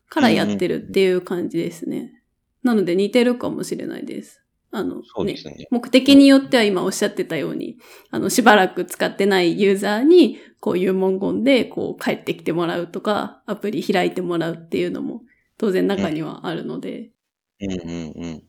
[0.10, 2.21] からやってるっていう感じですね。
[2.63, 4.41] なので似てるかもしれないです。
[4.77, 5.67] あの、ねそうですね。
[5.71, 7.77] 目的によっては今おっしゃってたように、
[8.11, 15.23] あの、しばらく使ってないユーザーに、こういう文言で、こう、帰ってきてもらうとか、アプリ開いてもらうっていうのも、
[15.57, 17.11] 当然中にはあるので、
[17.59, 18.43] うんうんうん。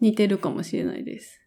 [0.00, 1.40] 似てるかもしれないです。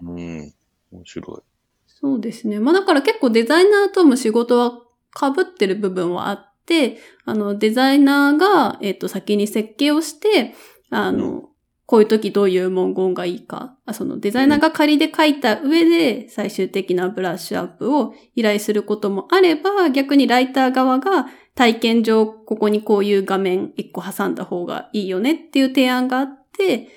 [0.00, 0.52] うん。
[0.90, 1.44] 面白
[1.86, 2.60] そうですね。
[2.60, 4.82] まあだから結構デザイナーとも仕事は
[5.18, 10.54] 被ってる部分はあって、あの、デザイナーが、えっ、と、先に設計をして、
[10.90, 11.48] あの、う
[11.88, 26.88] こういう時どういう文言がいいか、あそのデザイナーが仮で書いた上で最終的なブラッシュアップを依頼することもあれば、逆にライター側が体験上ここにこういう画面一個挟んだ方がいいよねっていう提案があって、い。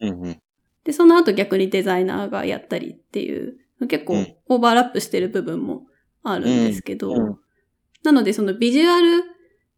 [0.00, 0.38] うんうん。
[0.82, 5.84] で、その後逆にデザイナーがやったりっていう、結構うんオーバーラップしてる部分も
[6.24, 7.38] あるんですけど、うんうん
[8.02, 9.22] なのでそのビジュアル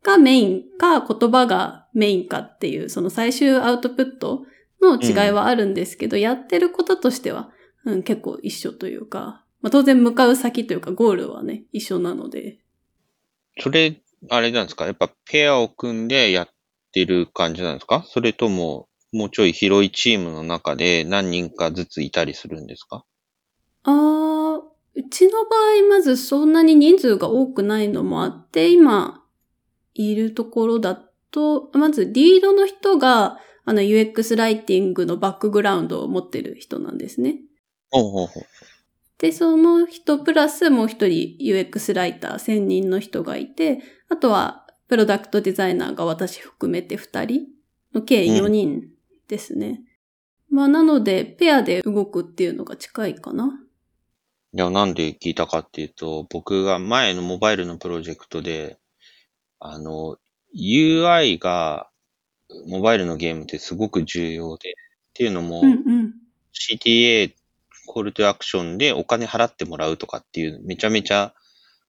[0.04, 4.44] がメインか言葉がメインかっていう、その最終アウトプット
[4.82, 7.50] の違いはあるんですけど、やってることとしては、
[7.84, 12.58] うん、結構一緒というか、まあ、当然向かう先というかゴールはね、一緒なので。
[13.58, 14.86] それ、あれなんですか？
[14.86, 16.48] やっぱペアを組んでやっ
[16.92, 18.04] てる感じなんですか？
[18.06, 23.04] それとも、もうちょい広いチームの中で何人かずついたりするんですか？
[23.84, 24.60] あー、
[24.94, 29.24] うちの場合まずそんなに人数が多くないのもあって、今
[29.94, 37.38] いるところだと、まずリードの人があの UX ライティングのバックグラウンドを持ってる人なんですね。
[37.90, 38.42] ほうほうほう。
[39.18, 47.46] で、その人プラスもう一人 UX ライター専任の人がいて、あとはプロダクトデザイナーが私含めて二人
[47.94, 48.88] の計4人
[49.28, 49.82] ですね。
[50.50, 53.58] まあなので、ペアで動くっていうのが近いかな。
[54.54, 58.78] いや、なんで聞いたかっていうと、僕が前のモバイルのプロジェクトで、
[59.60, 60.18] あの、
[60.54, 61.88] UI が、
[62.66, 64.74] モバイルのゲームってすごく重要で、っ
[65.14, 66.14] ていうのも、うんうん。
[66.52, 67.32] CTA、
[67.86, 71.34] コールトアクションでお金払ってもらうとかっていう、めちゃめちゃ、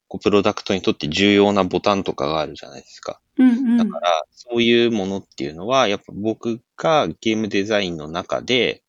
[0.08, 3.22] こう、プロダクトにとって重要なボタンとかがあるじゃないですか。
[3.38, 3.78] うんうん。
[3.78, 8.84] だから、そういうものっていうのは、やっぱ僕がゲームデザインの中で、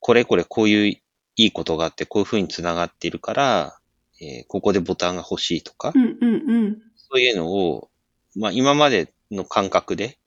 [0.00, 1.02] これこれこういう
[1.36, 3.78] いいことがあって、こういう風に繋がっているから、
[4.20, 6.78] えーここでボタンが欲しいとかう、んうんうん。
[6.96, 7.90] そういうのを、
[8.36, 10.18] まあ今までの感覚で、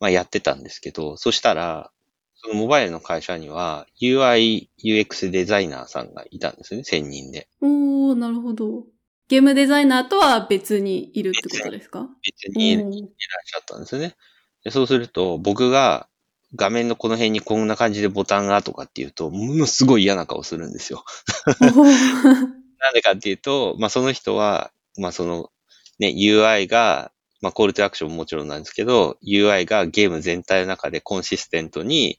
[0.00, 1.90] まあやってたんですけど、そしたら、
[2.34, 7.48] そのモバイルの会社には UI、UX デザイナーさんがいたんですね、専任で。
[7.60, 8.84] おー、なるほど。
[9.28, 12.08] ゲームデザイナーとは別にいるってことですか？
[12.22, 14.14] 別にいらっしゃったんですよね。
[14.62, 16.08] でそうすると、僕が
[16.54, 21.04] 画面のこの辺にこんな感じでボタンがとかっていうと、ものすごい嫌な顔するんですよ。
[21.60, 25.50] なんでかっていうと、まあその人は、まあその、
[25.98, 27.10] ね、UI が、
[27.46, 32.18] まあコールトアクションももちろんなんですけど、UI がゲーム全体の中でコンシステントに、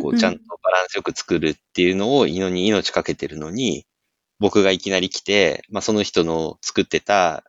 [0.00, 3.86] こうちゃんとバランスよく作るっていうのをのに命かけてるのに、
[4.38, 7.44] 僕がいきなり来て、まあその人の作ってた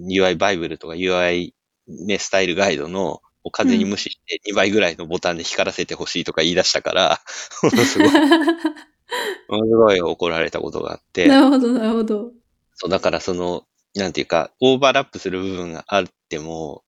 [0.00, 1.52] UI バイブルとか UI
[1.88, 7.20] ね、スタイルガイドのを完全に無視して2倍ぐらいのボタンで光らせてほしいとか言い出したから、
[7.62, 8.08] ものすごい、
[9.48, 12.32] ものすごい怒られたことがあって、なるほど、なるほど。
[12.74, 13.64] そう、だからその、
[13.98, 16.84] なんていうか、オーバーラップする部分があっても、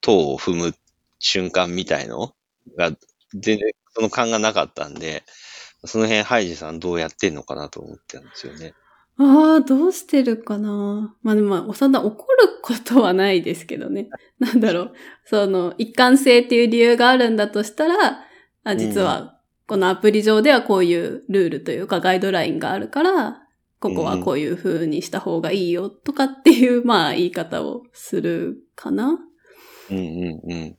[0.00, 0.74] 塔を踏む
[1.20, 2.34] 瞬間みたいの
[2.76, 2.90] が、
[3.32, 5.22] 全然その感がなかったんで、
[5.84, 8.74] その辺、ハイジさんどうやってんのかなと思ってたんですよね。
[9.16, 11.16] ああ、どうしてるかな。
[11.22, 12.18] まあでも、おさだ怒る
[12.62, 14.08] ことはないですけどね。
[14.40, 14.92] なんだろう。
[15.24, 18.24] その、一貫性っていう理由があるんだとしたら、
[18.64, 23.43] あ実は、このアプリ上ではこういうルールというかガイドラインがあるから、
[23.84, 29.18] ここはこういう風にした方がいいよとかっていう、まあ言い方をするかな。
[29.90, 30.76] うんうんうん。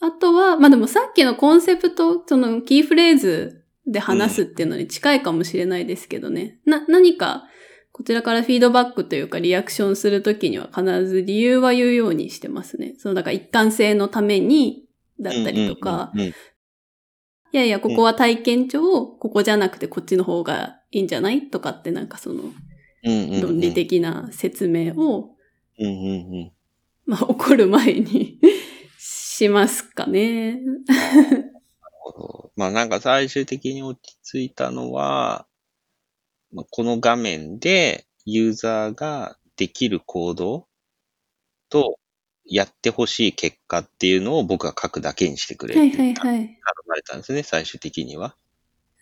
[0.00, 6.60] あとは、まあでもさっきのコンセプト、そのキーフレーズで話すっていうのに近いかもしれないですけどね。
[6.64, 7.44] な、何か、
[7.92, 12.94] こちらからフィードバックというかリアクションするときには必ず理由は言うようにしてますね。
[12.96, 14.86] その、だから一貫性のために、
[15.20, 16.34] だったりとか、うんうんうん
[17.54, 21.50] いやいや、ここは体験上、ここじゃなくてこっちの方がいいんじゃない？
[21.50, 22.50] とかってなんかその、うん
[23.12, 25.36] うんうん論理的な説明を、
[25.78, 25.92] うんうんう
[26.46, 26.52] ん。
[27.06, 28.40] まあ怒る前に
[28.98, 30.58] しますかね。
[32.56, 35.46] まあなんか最終的に落ち着いたのは、
[36.52, 40.66] まあ、この画面でユーザーができる行動
[41.68, 42.00] と
[42.46, 46.16] やってほしい結果っていうのを僕が書くだけにしてくれはいってはいはい。
[46.16, 46.38] 頼
[46.86, 48.36] まれたんですね、最終的には。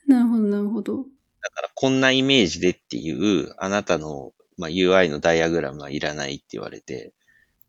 [0.06, 1.04] なるほどなるほど。
[1.42, 7.12] だからこんなイメージでっていうあなたの、まあ、UI のダイアグラムはいらないって言われて、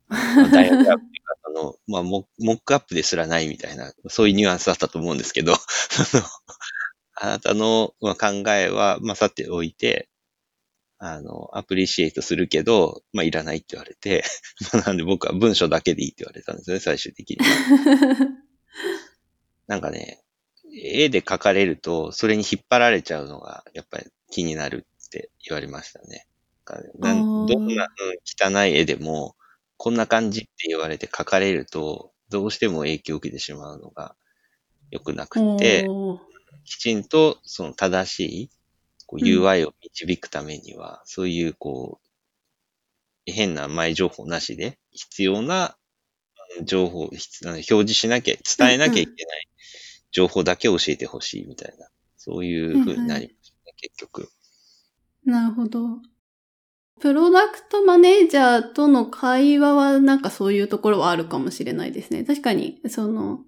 [0.10, 5.56] まあダイアグラムっていうか、あの、 まあモ、モックアップですらないみたいな、そういうニュアンスだったと思うんですけど、
[7.16, 10.10] あなたのまあ考えは、まあ、さておいて、
[11.06, 14.24] あの、アプリシエイトするけど、まあ、いらないって言われて、
[14.74, 17.46] まあなんで僕は文章だけでいいって言われたんですね、最終的には。
[19.68, 20.24] なんかね、
[20.74, 26.26] 絵で描かれると、それに引っ張られちゃうのが、やっぱり気になるって言われましたね。
[27.00, 29.36] なんどんな、うん汚い絵でも、
[29.76, 34.16] こんな感じって言われて描かれると、どうしても影響を受けてしまうのが
[34.90, 35.86] 良くなくて、
[36.64, 38.50] きちんとその正しい
[39.14, 45.78] こううん UI を導くためには、そういうこう、変な前情報なしで、必要な
[46.58, 49.48] うん情報、必表示しなきゃ、伝えなきゃいけない
[50.12, 51.88] 情報だけ教えてほしいみたいな、
[52.18, 54.30] そういう風になりましたね、結局。
[55.26, 56.00] なるほど。
[57.00, 62.24] プロダクトマネージャーとの会話はなんかそういうところはあるかもしれないですね。
[62.24, 63.42] 確かに、その、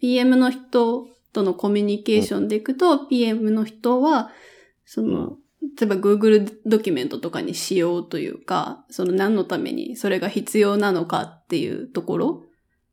[0.00, 4.32] PM の人とのコミュニケーションでいくと、PM の人は、
[4.84, 5.36] その、
[5.78, 12.42] 例えば Google ドキュメントとかにしようというか、その何のためにそれが必要なのかっていうところ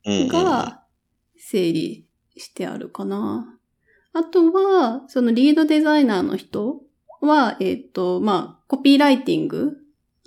[0.04, 0.84] が
[1.36, 3.58] 整理してあるかな。
[4.12, 6.80] あとは、そのリードデザイナーの人
[7.20, 9.76] は、えっ、と、まあ、コピーライティング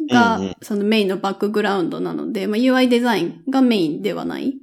[0.10, 4.56] がそのメインのバックグラウンドなので、まあ、UI デザインがメインではない。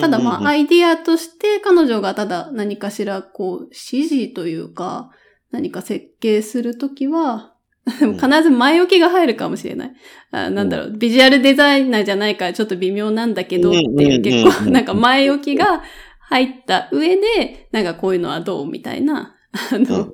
[0.00, 5.10] ただまあ、アイディアとして彼女がただ何かしらこう、指示というか、
[5.50, 7.54] 何か設計するときは、
[8.00, 9.92] でも必ず前置きが入るかもしれない。
[10.30, 15.82] あなんだろう、ビジュアルデザイナーじゃないからちょっと微妙なんだけどっていう結構なんか前置きが
[16.20, 20.10] 入った上で、なんかこういうのはどうみたいな、あうんの、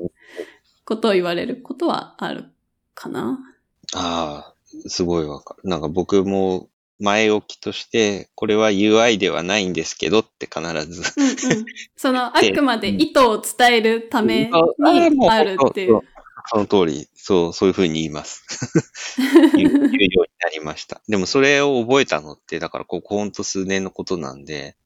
[0.84, 2.44] ことを言われることはある
[2.94, 3.40] かな。
[3.94, 4.54] ああ、
[4.86, 5.68] すごいわかる。
[5.68, 6.68] なんか僕も
[7.04, 11.02] 前置きとして、これは UI ではないんですけどって必ず。
[11.16, 11.30] うんう
[11.62, 11.64] ん。
[11.96, 16.00] その、あくまで意図を伝えるためにあるっていう。
[16.46, 18.44] その通り、そう、そういうふうに言います。
[19.56, 19.90] 言うように
[20.42, 21.00] なりました。
[21.08, 24.76] でもそれを覚えたのって、だからここほんと数年のことなんで、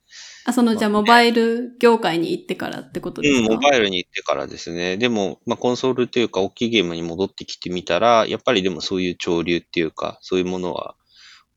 [0.48, 4.96] あ、その、じゃあモバイル業界に行ってからってことですうん、かモバイルに行ってからですね。
[4.96, 10.94] でも、まあ、コンソールというか、大きいゲームに戻ってきてみたら、やっぱりでもそういう潮流っていうか、そういうものは、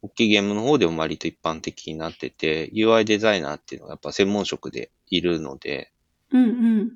[0.01, 5.91] 大きいゲームの方でも割と一般的になってて、UI デザイナーっていうのがやっぱ専門職でいるので、
[6.31, 6.91] うんうん。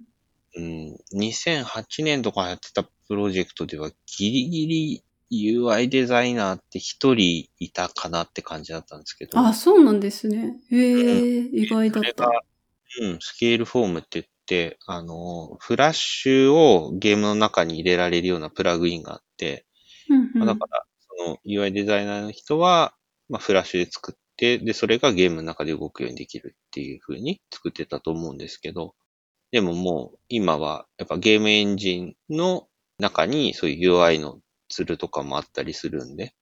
[0.58, 9.40] うん、2008年とかやってたプロジェクトではギリギリ UI デザイナーって一人いたかなって感じだったんですけど。
[9.40, 10.56] あ、そうなんですね。
[10.72, 12.30] へえ、意外だった
[13.02, 19.66] うん、スケールフォームって言って、あの、フラッシュをゲームの中に入れられるようなプラグインがあって、
[20.10, 20.95] うんうんまあだから、そ
[21.28, 22.94] の UI デザイナーの人は、
[23.30, 28.96] まあ、フラッシュで作って、で、それがゲームの中で動くようにできるっていう風に作ってたと思うんですけど、
[29.52, 32.68] でももう今はやっぱゲームエンジンの
[33.00, 34.40] 中にそういう UI の
[34.70, 36.34] ツールとかもあったりするんで、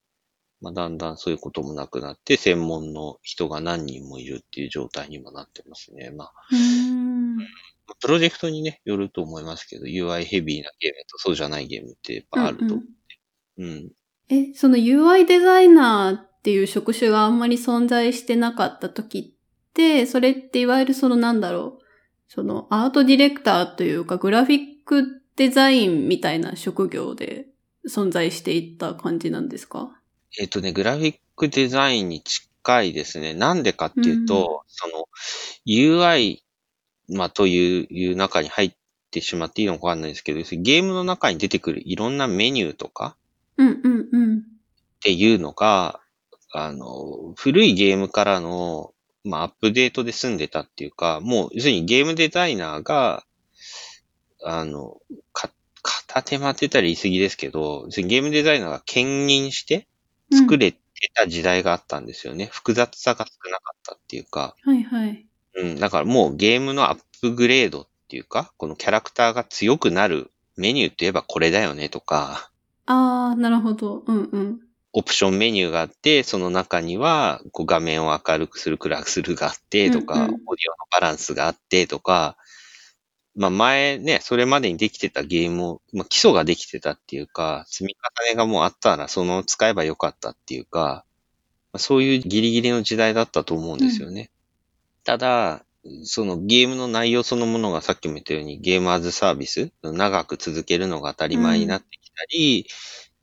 [0.61, 6.11] まあ、だんだんそういうこともなくなって、専門の人が何人もいるっていう状態にもなってますね。
[6.11, 6.33] まあ。
[7.99, 12.75] プロジェクトにね、よると思いますけど、UI ヘビーなゲームとそうじゃないゲームってやっぱあると。
[12.75, 12.83] うん
[13.57, 13.91] うん。
[14.29, 21.83] え、その UI デザイナーっていう職種があんまり存在してなかった時って、それっていわゆるそのなんだろう、
[22.27, 27.47] そのアートディレクターというかグラフィックデザインみたいな職業で
[27.87, 29.91] 存在していった感じなんですか？
[30.39, 33.33] えっ、とね、グラフィックデザインに近いですね。
[33.33, 35.07] なんでかっていうと、その
[35.67, 36.39] UI、
[37.09, 38.73] まあ、といういう中に入っ
[39.11, 43.15] てしまっていいのかわかんないですけど、ゲームの中に出てくるいろんなメニューとか
[43.57, 44.37] うんうんうん。
[44.39, 44.41] っ
[45.01, 45.99] ていうのが、
[46.51, 48.93] あの、古いゲームからの、
[49.23, 53.25] まあ、アップデートで済んでたっていうか、もう、要するにゲームデザイナーが、
[54.43, 54.97] あの、
[55.31, 55.49] か、
[55.81, 59.87] 片手間って言ったら言い過ぎですけど、ゲームデザイナーが兼任して
[60.31, 60.77] 作れて
[61.13, 62.45] た時代があったんですよね。
[62.51, 65.25] 複雑さが少なかったっていうか、はいはい。
[65.55, 72.51] うん、だからもうゲームのアップグレードっていうか、このキャラクターが強くなるメニューって言えばこれだよねとか、
[72.85, 74.03] あー、なるほど。
[74.05, 74.59] うんうん。
[74.93, 82.37] オプションメニューがあって、その中には、こう画面を明るくする、暗くするがあって、とか、うんうんオーディオのバランスがあって、とか、
[83.35, 87.95] まあ前ね、それまでにできてたゲームを、まあ基礎ができてたっていうか、積み
[88.27, 91.05] 重ねがもうあったら、その使えばよかったっていうか、
[91.71, 94.29] まあそういうギリギリの時代だったと思うんですよね。
[95.03, 95.65] ただ、
[96.03, 101.97] そのゲームの内容そのものがさっきも言ったようにゲームアズサービス、長く続けるのが当たり前になって
[102.31, 102.67] り、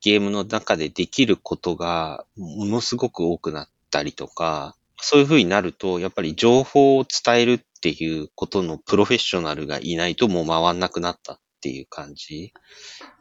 [0.02, 12.52] ゲームの中でできることがものすごく多くなったりとか、そういう風になると、やっぱり情報を伝えるっていうことのプロフェッショナルがいないともう回んなくなったっていう感じ。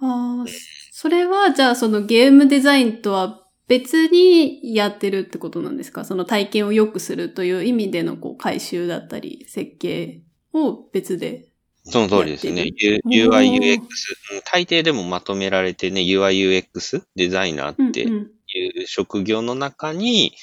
[0.02, 0.52] あー、
[0.92, 6.04] それはじゃあそのゲームデザインとは別にやってるってことなんですか？
[6.04, 10.22] その体験を良くするという意味でのこう回収だったり設計
[10.54, 11.49] を別で。
[11.84, 12.66] その通りですね。
[13.06, 20.34] UI、UX、うん大抵でもまとめられてね、UI、UX デザイナーっていう職業の中に、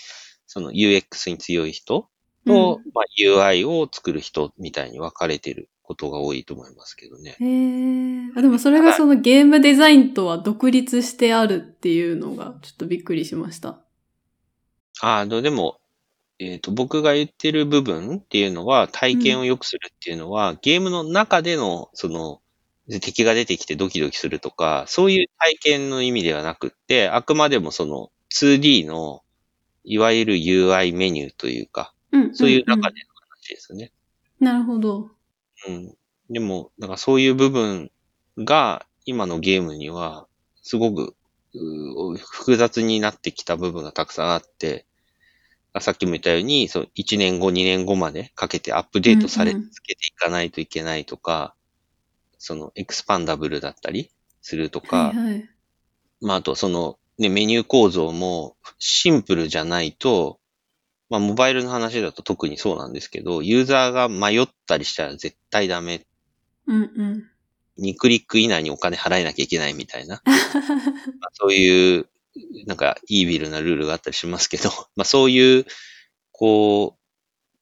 [0.47, 2.09] その UX に強い人
[2.47, 7.37] うんと、まあ、UI を作る人みたいに分かれてることが多いと思いますけどね。
[7.39, 8.32] へえ。
[8.37, 13.80] あでもそれがそのゲームデザインとは独立してあるっていうのがちょっとびっくりしました。
[15.01, 15.78] ああ、でも、
[16.39, 22.41] えっ、と、僕が言ってる部分っていうのは、体験を良くするっていうのは、ゲームの中での、その、
[23.01, 29.22] 敵が出てきてドキドキするとか、そういう体験の意味ではなくって、あくまでもその 2D の、
[29.82, 32.34] いわゆる UI メニューというか、うん。
[32.34, 33.93] そういう中んでの話ですね。
[34.39, 35.11] なるほど。
[35.66, 35.95] うん。
[36.30, 37.91] でも、だからそういう部分
[38.39, 40.26] が今のゲームには、
[40.62, 41.14] すごく
[41.55, 44.87] うー複雑になってきた部分がたくさんあって、
[45.81, 51.55] さっきも言ったように、そう1年後、2年後までかけてアップデートされうんうんつけていかないといけないとか、
[52.39, 54.11] そのエクスパンダブルだったり
[54.43, 55.51] するとか、はいはい。
[56.20, 60.39] まああとそのね、メニュー構造もシンプルじゃないと、
[61.09, 66.07] まあモバイルの話だと特にそうなんですけど、ユーザーが迷ったりしたら絶対ダメ
[66.66, 67.31] うんうん。
[67.79, 72.09] 2クリック以内にお金払えなきゃいけないみたいな、 まあそういう、
[72.66, 75.66] なんか、イービルなルールがあったりしますけど、 まあそういう、
[76.32, 76.99] こう、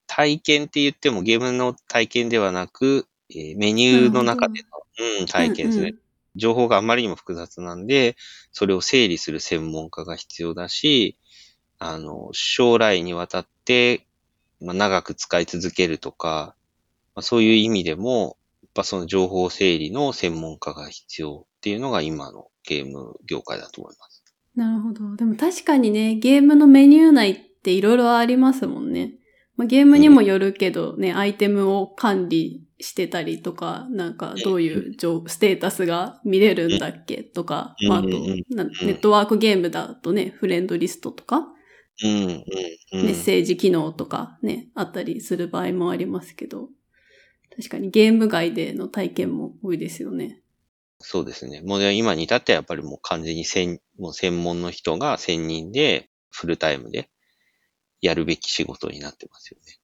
[0.07, 4.63] 体験って言ってもゲームの体験ではなく、えーメニューの中で
[4.99, 5.91] の、うん、体験ですね。
[5.91, 6.05] うん
[6.37, 8.17] 情報があまりにも複雑なんで、
[8.53, 11.17] それを整理する専門家が必要だし、
[11.79, 14.07] あの、将来にわたって、
[14.61, 16.57] まあ、長く使い続けるとか、
[17.15, 24.14] まあ、そういう意味でも、やっぱその情報整理の専門家が必要っていうのが今のゲーム業界だと思います。
[24.55, 25.17] なるほど。
[25.17, 29.15] でも確かにね、ゲームのメニュー内っていろいろありますもんね。
[29.57, 41.49] まあ、ゲームにもよるけどね、アイテムを管理してたりとか、なんかどういう状ステータスが見れるんだっけとか、まあ、あとネットワークゲームだとね、フレンドリストとか。
[42.03, 42.43] メ
[42.93, 46.69] ッセージ機能とかね、あったりする場合もありますけど、
[47.57, 50.43] 確かにゲーム外での体験も多いですよね。
[51.07, 51.61] そうですね。
[51.61, 57.11] もうね今に至ってはやっぱりもう完全に専もう専門の人が専任でフルタイムで
[58.01, 59.79] やるべき仕事になってますよね。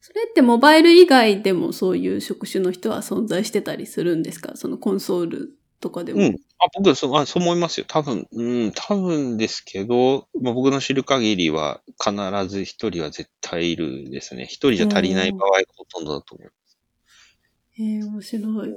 [0.00, 4.56] それってモバイル以外でもそういう職種の人は存在してたりするんですか？
[4.56, 6.20] そのコンソールとかでも。
[6.20, 6.34] うん。
[6.58, 7.86] あ僕そうあ、そう思いますよ。
[7.88, 12.12] 多分、うん、多分ですけど、まあ、僕の知る限りは必
[12.48, 14.44] ず一人は絶対いるですね。
[14.44, 16.52] 一人じゃ足りない場合がほとんどだと思う。
[17.76, 18.70] へえ、面白い。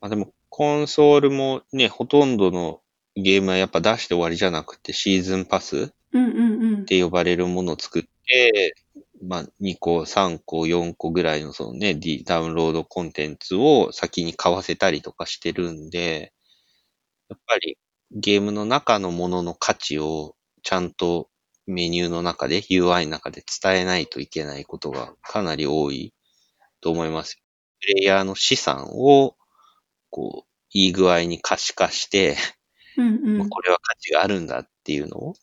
[0.00, 2.80] まあ、でも、コンソールもね、ほとんどの
[3.14, 5.88] ゲームはやっぱ出して終わりじゃなくて、シーズンパスっ。
[6.86, 8.74] て呼ばれるものを作って、
[9.22, 16.32] まあ、2個、3個、4個ぐらいのそのね、D ダウンロードコンテンツを先に買わせたりとかしてるんで、
[17.28, 17.78] やっぱり、
[18.12, 21.30] ゲームの中のものの価値をちゃんと
[21.66, 26.14] メニューの中で、UI の中で伝えないといけないことがかなり多い
[26.80, 27.42] と思います。
[27.80, 29.36] プレイヤーの資産を、
[30.10, 32.36] こう、いい具合に可視化して、
[32.96, 33.38] うんうん。
[33.38, 35.34] まあこれは価値があるんだっていうのを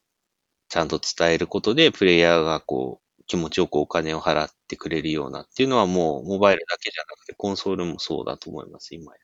[0.69, 9.19] ちゃんと伝えることで、プレイヤーがこう、気持ちよくお金を払ってくれるようなっていうのはもう、モバイルだけじゃなくて、コンソールもそうだと思います、今や。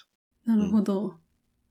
[0.45, 1.15] なるほど。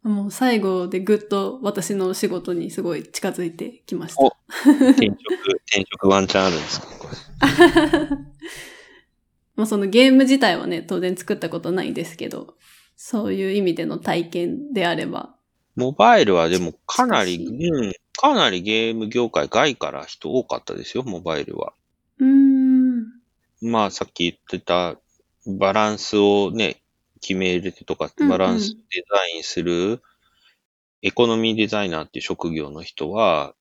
[0.03, 4.23] もう最後でぐっと私の仕事にすごい近づいてきました。
[4.23, 5.17] お転職、
[5.69, 6.87] 転職ワンチャンあるんですか？
[6.99, 8.09] これ
[9.57, 12.57] まあそのゲーム自体はね、当然作ったことないんですけど、
[13.03, 15.35] そういう意味での体験であれば。
[15.75, 21.73] モバイルはでもかなり、うん、かなりゲーム業界外から人多かったですよ、モバイルは。
[22.19, 23.07] うーん。
[23.63, 25.01] まあさっき言ってた
[25.47, 26.83] バランスをね、
[27.23, 30.03] 決めるとかバランスデザインする
[31.01, 33.55] エコノミーデザイナーっていう職業の人は、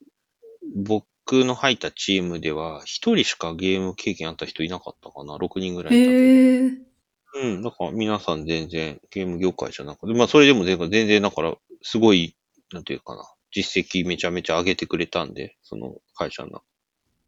[0.76, 6.12] 僕の入ったチームでは一人しかゲーム経験あった人いなかったかな ?6 人ぐらいいたけど。
[6.12, 6.89] へえ。
[7.34, 12.36] うん、だから皆さん全然ゲーム業界じゃなくて、まあそれでも全然、だからすごい、
[12.72, 16.62] なんていうかな、実績めちゃめちゃ上げてくれたんで、その会社の中。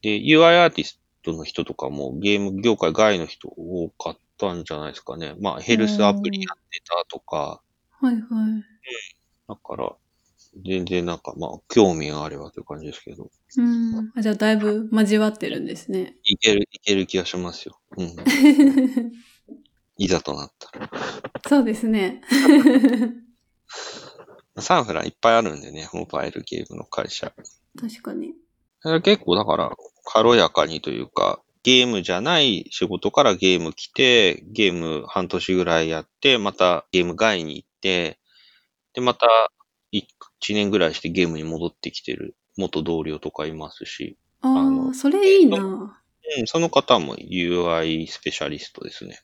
[0.02, 5.34] で、UI アーティストの人とかもゲーム業界外の人多かったんじゃないですかね。
[5.40, 8.22] まあヘルスアプリやってたとか、はいはい。
[9.48, 9.92] だから、
[10.64, 14.12] 全然なんかまあ興味があればという感じですけど、うん。
[14.16, 16.16] あじゃあだいぶ交わってるんですね。
[16.24, 17.78] いける、いける気がしますよ。
[17.96, 18.16] うん。
[20.02, 20.90] いざとなったら。
[21.46, 22.22] そうですね。
[24.58, 27.32] サンフランいっぱいあるんでね、モバイルゲームの会社。
[27.80, 28.34] 確かに。
[29.02, 29.70] 結構だから、
[30.04, 38.18] 軽やかにというか、ゲームじゃない仕事からゲーム来て、ゲーム半年ぐらいやって、またゲーム外に行って、
[38.94, 39.28] で、また
[39.92, 40.04] 1
[40.50, 46.02] 年ぐらいしてゲームに戻ってきてる元同僚とかいますし、ああ、のそれいいな。
[46.38, 49.22] うん、その方も UI スペシャリストですね。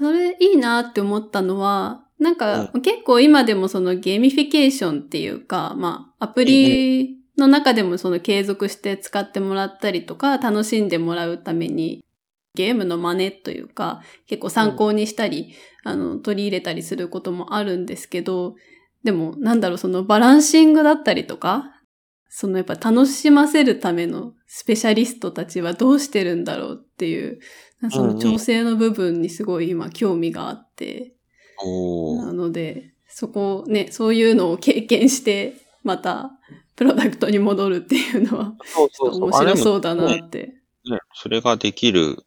[0.00, 12.04] それいいなって思ったのは、なんか、結構今でもそのゲーミフィケーションっていうか、まあ、アプリの中でもその継続して使ってもらったりとか、楽しんでもらうために、
[12.54, 18.54] ゲームの真似というか、結構参考にしたり、あの、取り入れたりすることもあるんですけど、
[19.04, 21.70] でも、なんだろう、そのバランシングだったりとか、
[22.28, 27.40] そのやっぱ楽しませるためのスペシャリストたちはどうしてるんだろうっていう、
[27.90, 31.14] その調整の部分にすごい今興味があって、
[31.62, 32.32] な。
[32.32, 36.32] ので、そこね、そういうのを経験して、また
[36.76, 38.54] プロダクトに戻るっていうのは、
[39.02, 40.54] 面白そうだなって。
[40.88, 42.24] ね、それができる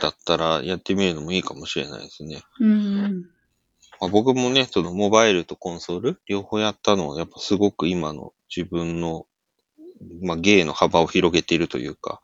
[0.00, 2.42] だったらやってみるのもいいかもしれないですね。
[2.60, 3.26] うん。
[4.00, 9.26] まあ、僕もね、そのモバイルとコンソール、両方やったのは、やっぱすごく今の自分の、
[10.22, 12.20] まあ、芸の幅を広げているというか、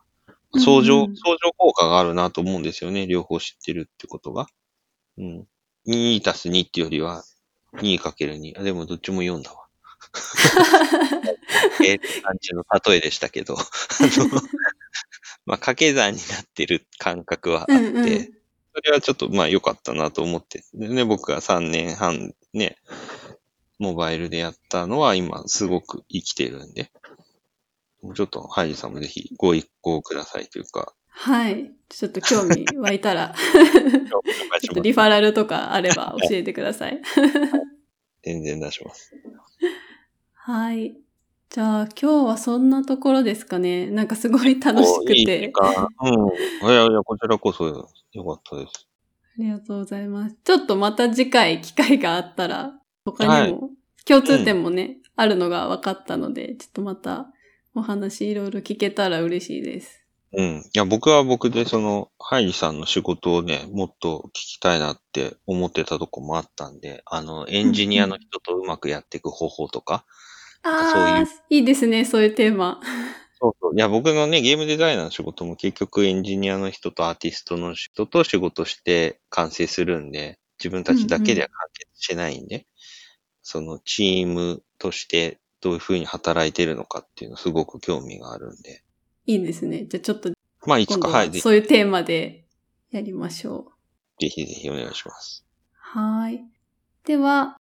[0.59, 4.47] 相乗、うん相乗効果があるなと思うんですよね、両方知ってるってことが。
[5.17, 5.47] うん。
[5.87, 7.23] 2たす2っていうよりは、
[7.75, 8.59] 2かける2。
[8.59, 9.65] あ、でもどっちも4だわ。
[11.85, 13.59] えー感じの例えでしたけど、あ
[14.17, 14.29] の、
[15.45, 18.33] まあ、掛け算になってる感覚はあって、うんうん
[18.75, 20.63] それはちょっとまあ良かったなと思って。
[20.73, 22.77] でね、僕が3年半ね、
[23.77, 26.91] モバイルでやったのは今すごく生きてるんで、
[28.15, 31.71] ちょっとハイジさんもぜひご一行くださいというか、はい。
[31.89, 33.33] ちょっと興味湧いたら、
[34.61, 37.01] ちょっとリファラルとかあれば教えてください。
[38.23, 39.13] 全然出します。
[40.33, 40.97] はい。
[41.49, 43.87] じゃあ今日はそんなところですかね。
[43.91, 45.49] なんかすごい楽しくおいい時て。
[45.49, 46.67] 間うん。
[46.67, 48.87] いやいや、こちらこそよかったです。
[49.39, 50.35] ありがとうございます。
[50.43, 52.73] ちょっとまた次回機会があったら、
[53.05, 53.69] 他にも
[54.05, 57.31] 共通点もね、あるのが分かったので、ちょっとまた
[57.75, 60.03] お話いろいろ聞けたら嬉しいです。
[60.35, 60.57] うん。
[60.59, 70.05] いや、僕は僕でその、ハイジさんの仕事をね、もっと聞きたいなって思ってたとこもあったんで、あの、エンジニアの人とうまくやっていく方法とか、
[70.63, 72.81] そういうああ、いいですね、そういうテーマ。
[73.39, 73.75] そうそう。
[73.75, 82.65] いや、僕のね、ゲームデザイナーの仕事も結局エンジニアの人とアーティストの人と仕事して完成するんで、自分たちだけでは完結しないんで、
[83.43, 88.83] そのチームとしてどういうふうに働いてるのかっていうのすごく興味があるんで。
[89.25, 89.85] いいですね。
[89.85, 90.29] じゃあちょっと
[90.65, 92.45] まあ、いつか、はい、そういうテーマで
[92.91, 93.71] やりましょ
[94.19, 94.21] う。
[94.21, 95.45] ぜひぜひお願いします。
[95.73, 96.43] はい。
[97.05, 97.57] では、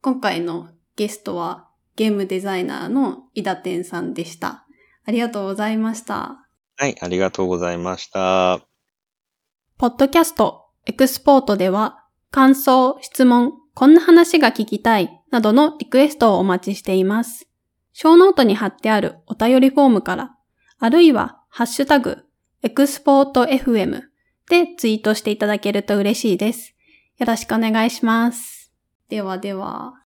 [0.00, 4.66] 今回のゲストはゲームデザイナーの井田天さんでした。
[5.04, 6.46] ありがとうございました。
[6.76, 8.60] はい、ありがとうございました。
[9.78, 17.46] ポッドキャスト、エクスポートでは、感想、質問、こんな話が聞きたい、などのリクエストをお待ちしています。
[17.92, 20.34] ショーノートに貼ってあるお便りフォームから、
[20.78, 22.24] あるいは、ハッシュタグ、
[22.62, 24.00] エクスポート FM
[24.48, 26.74] でツイートしていただけると嬉しいです。
[27.18, 28.72] よろしくお願いします。
[29.10, 30.05] ではでは。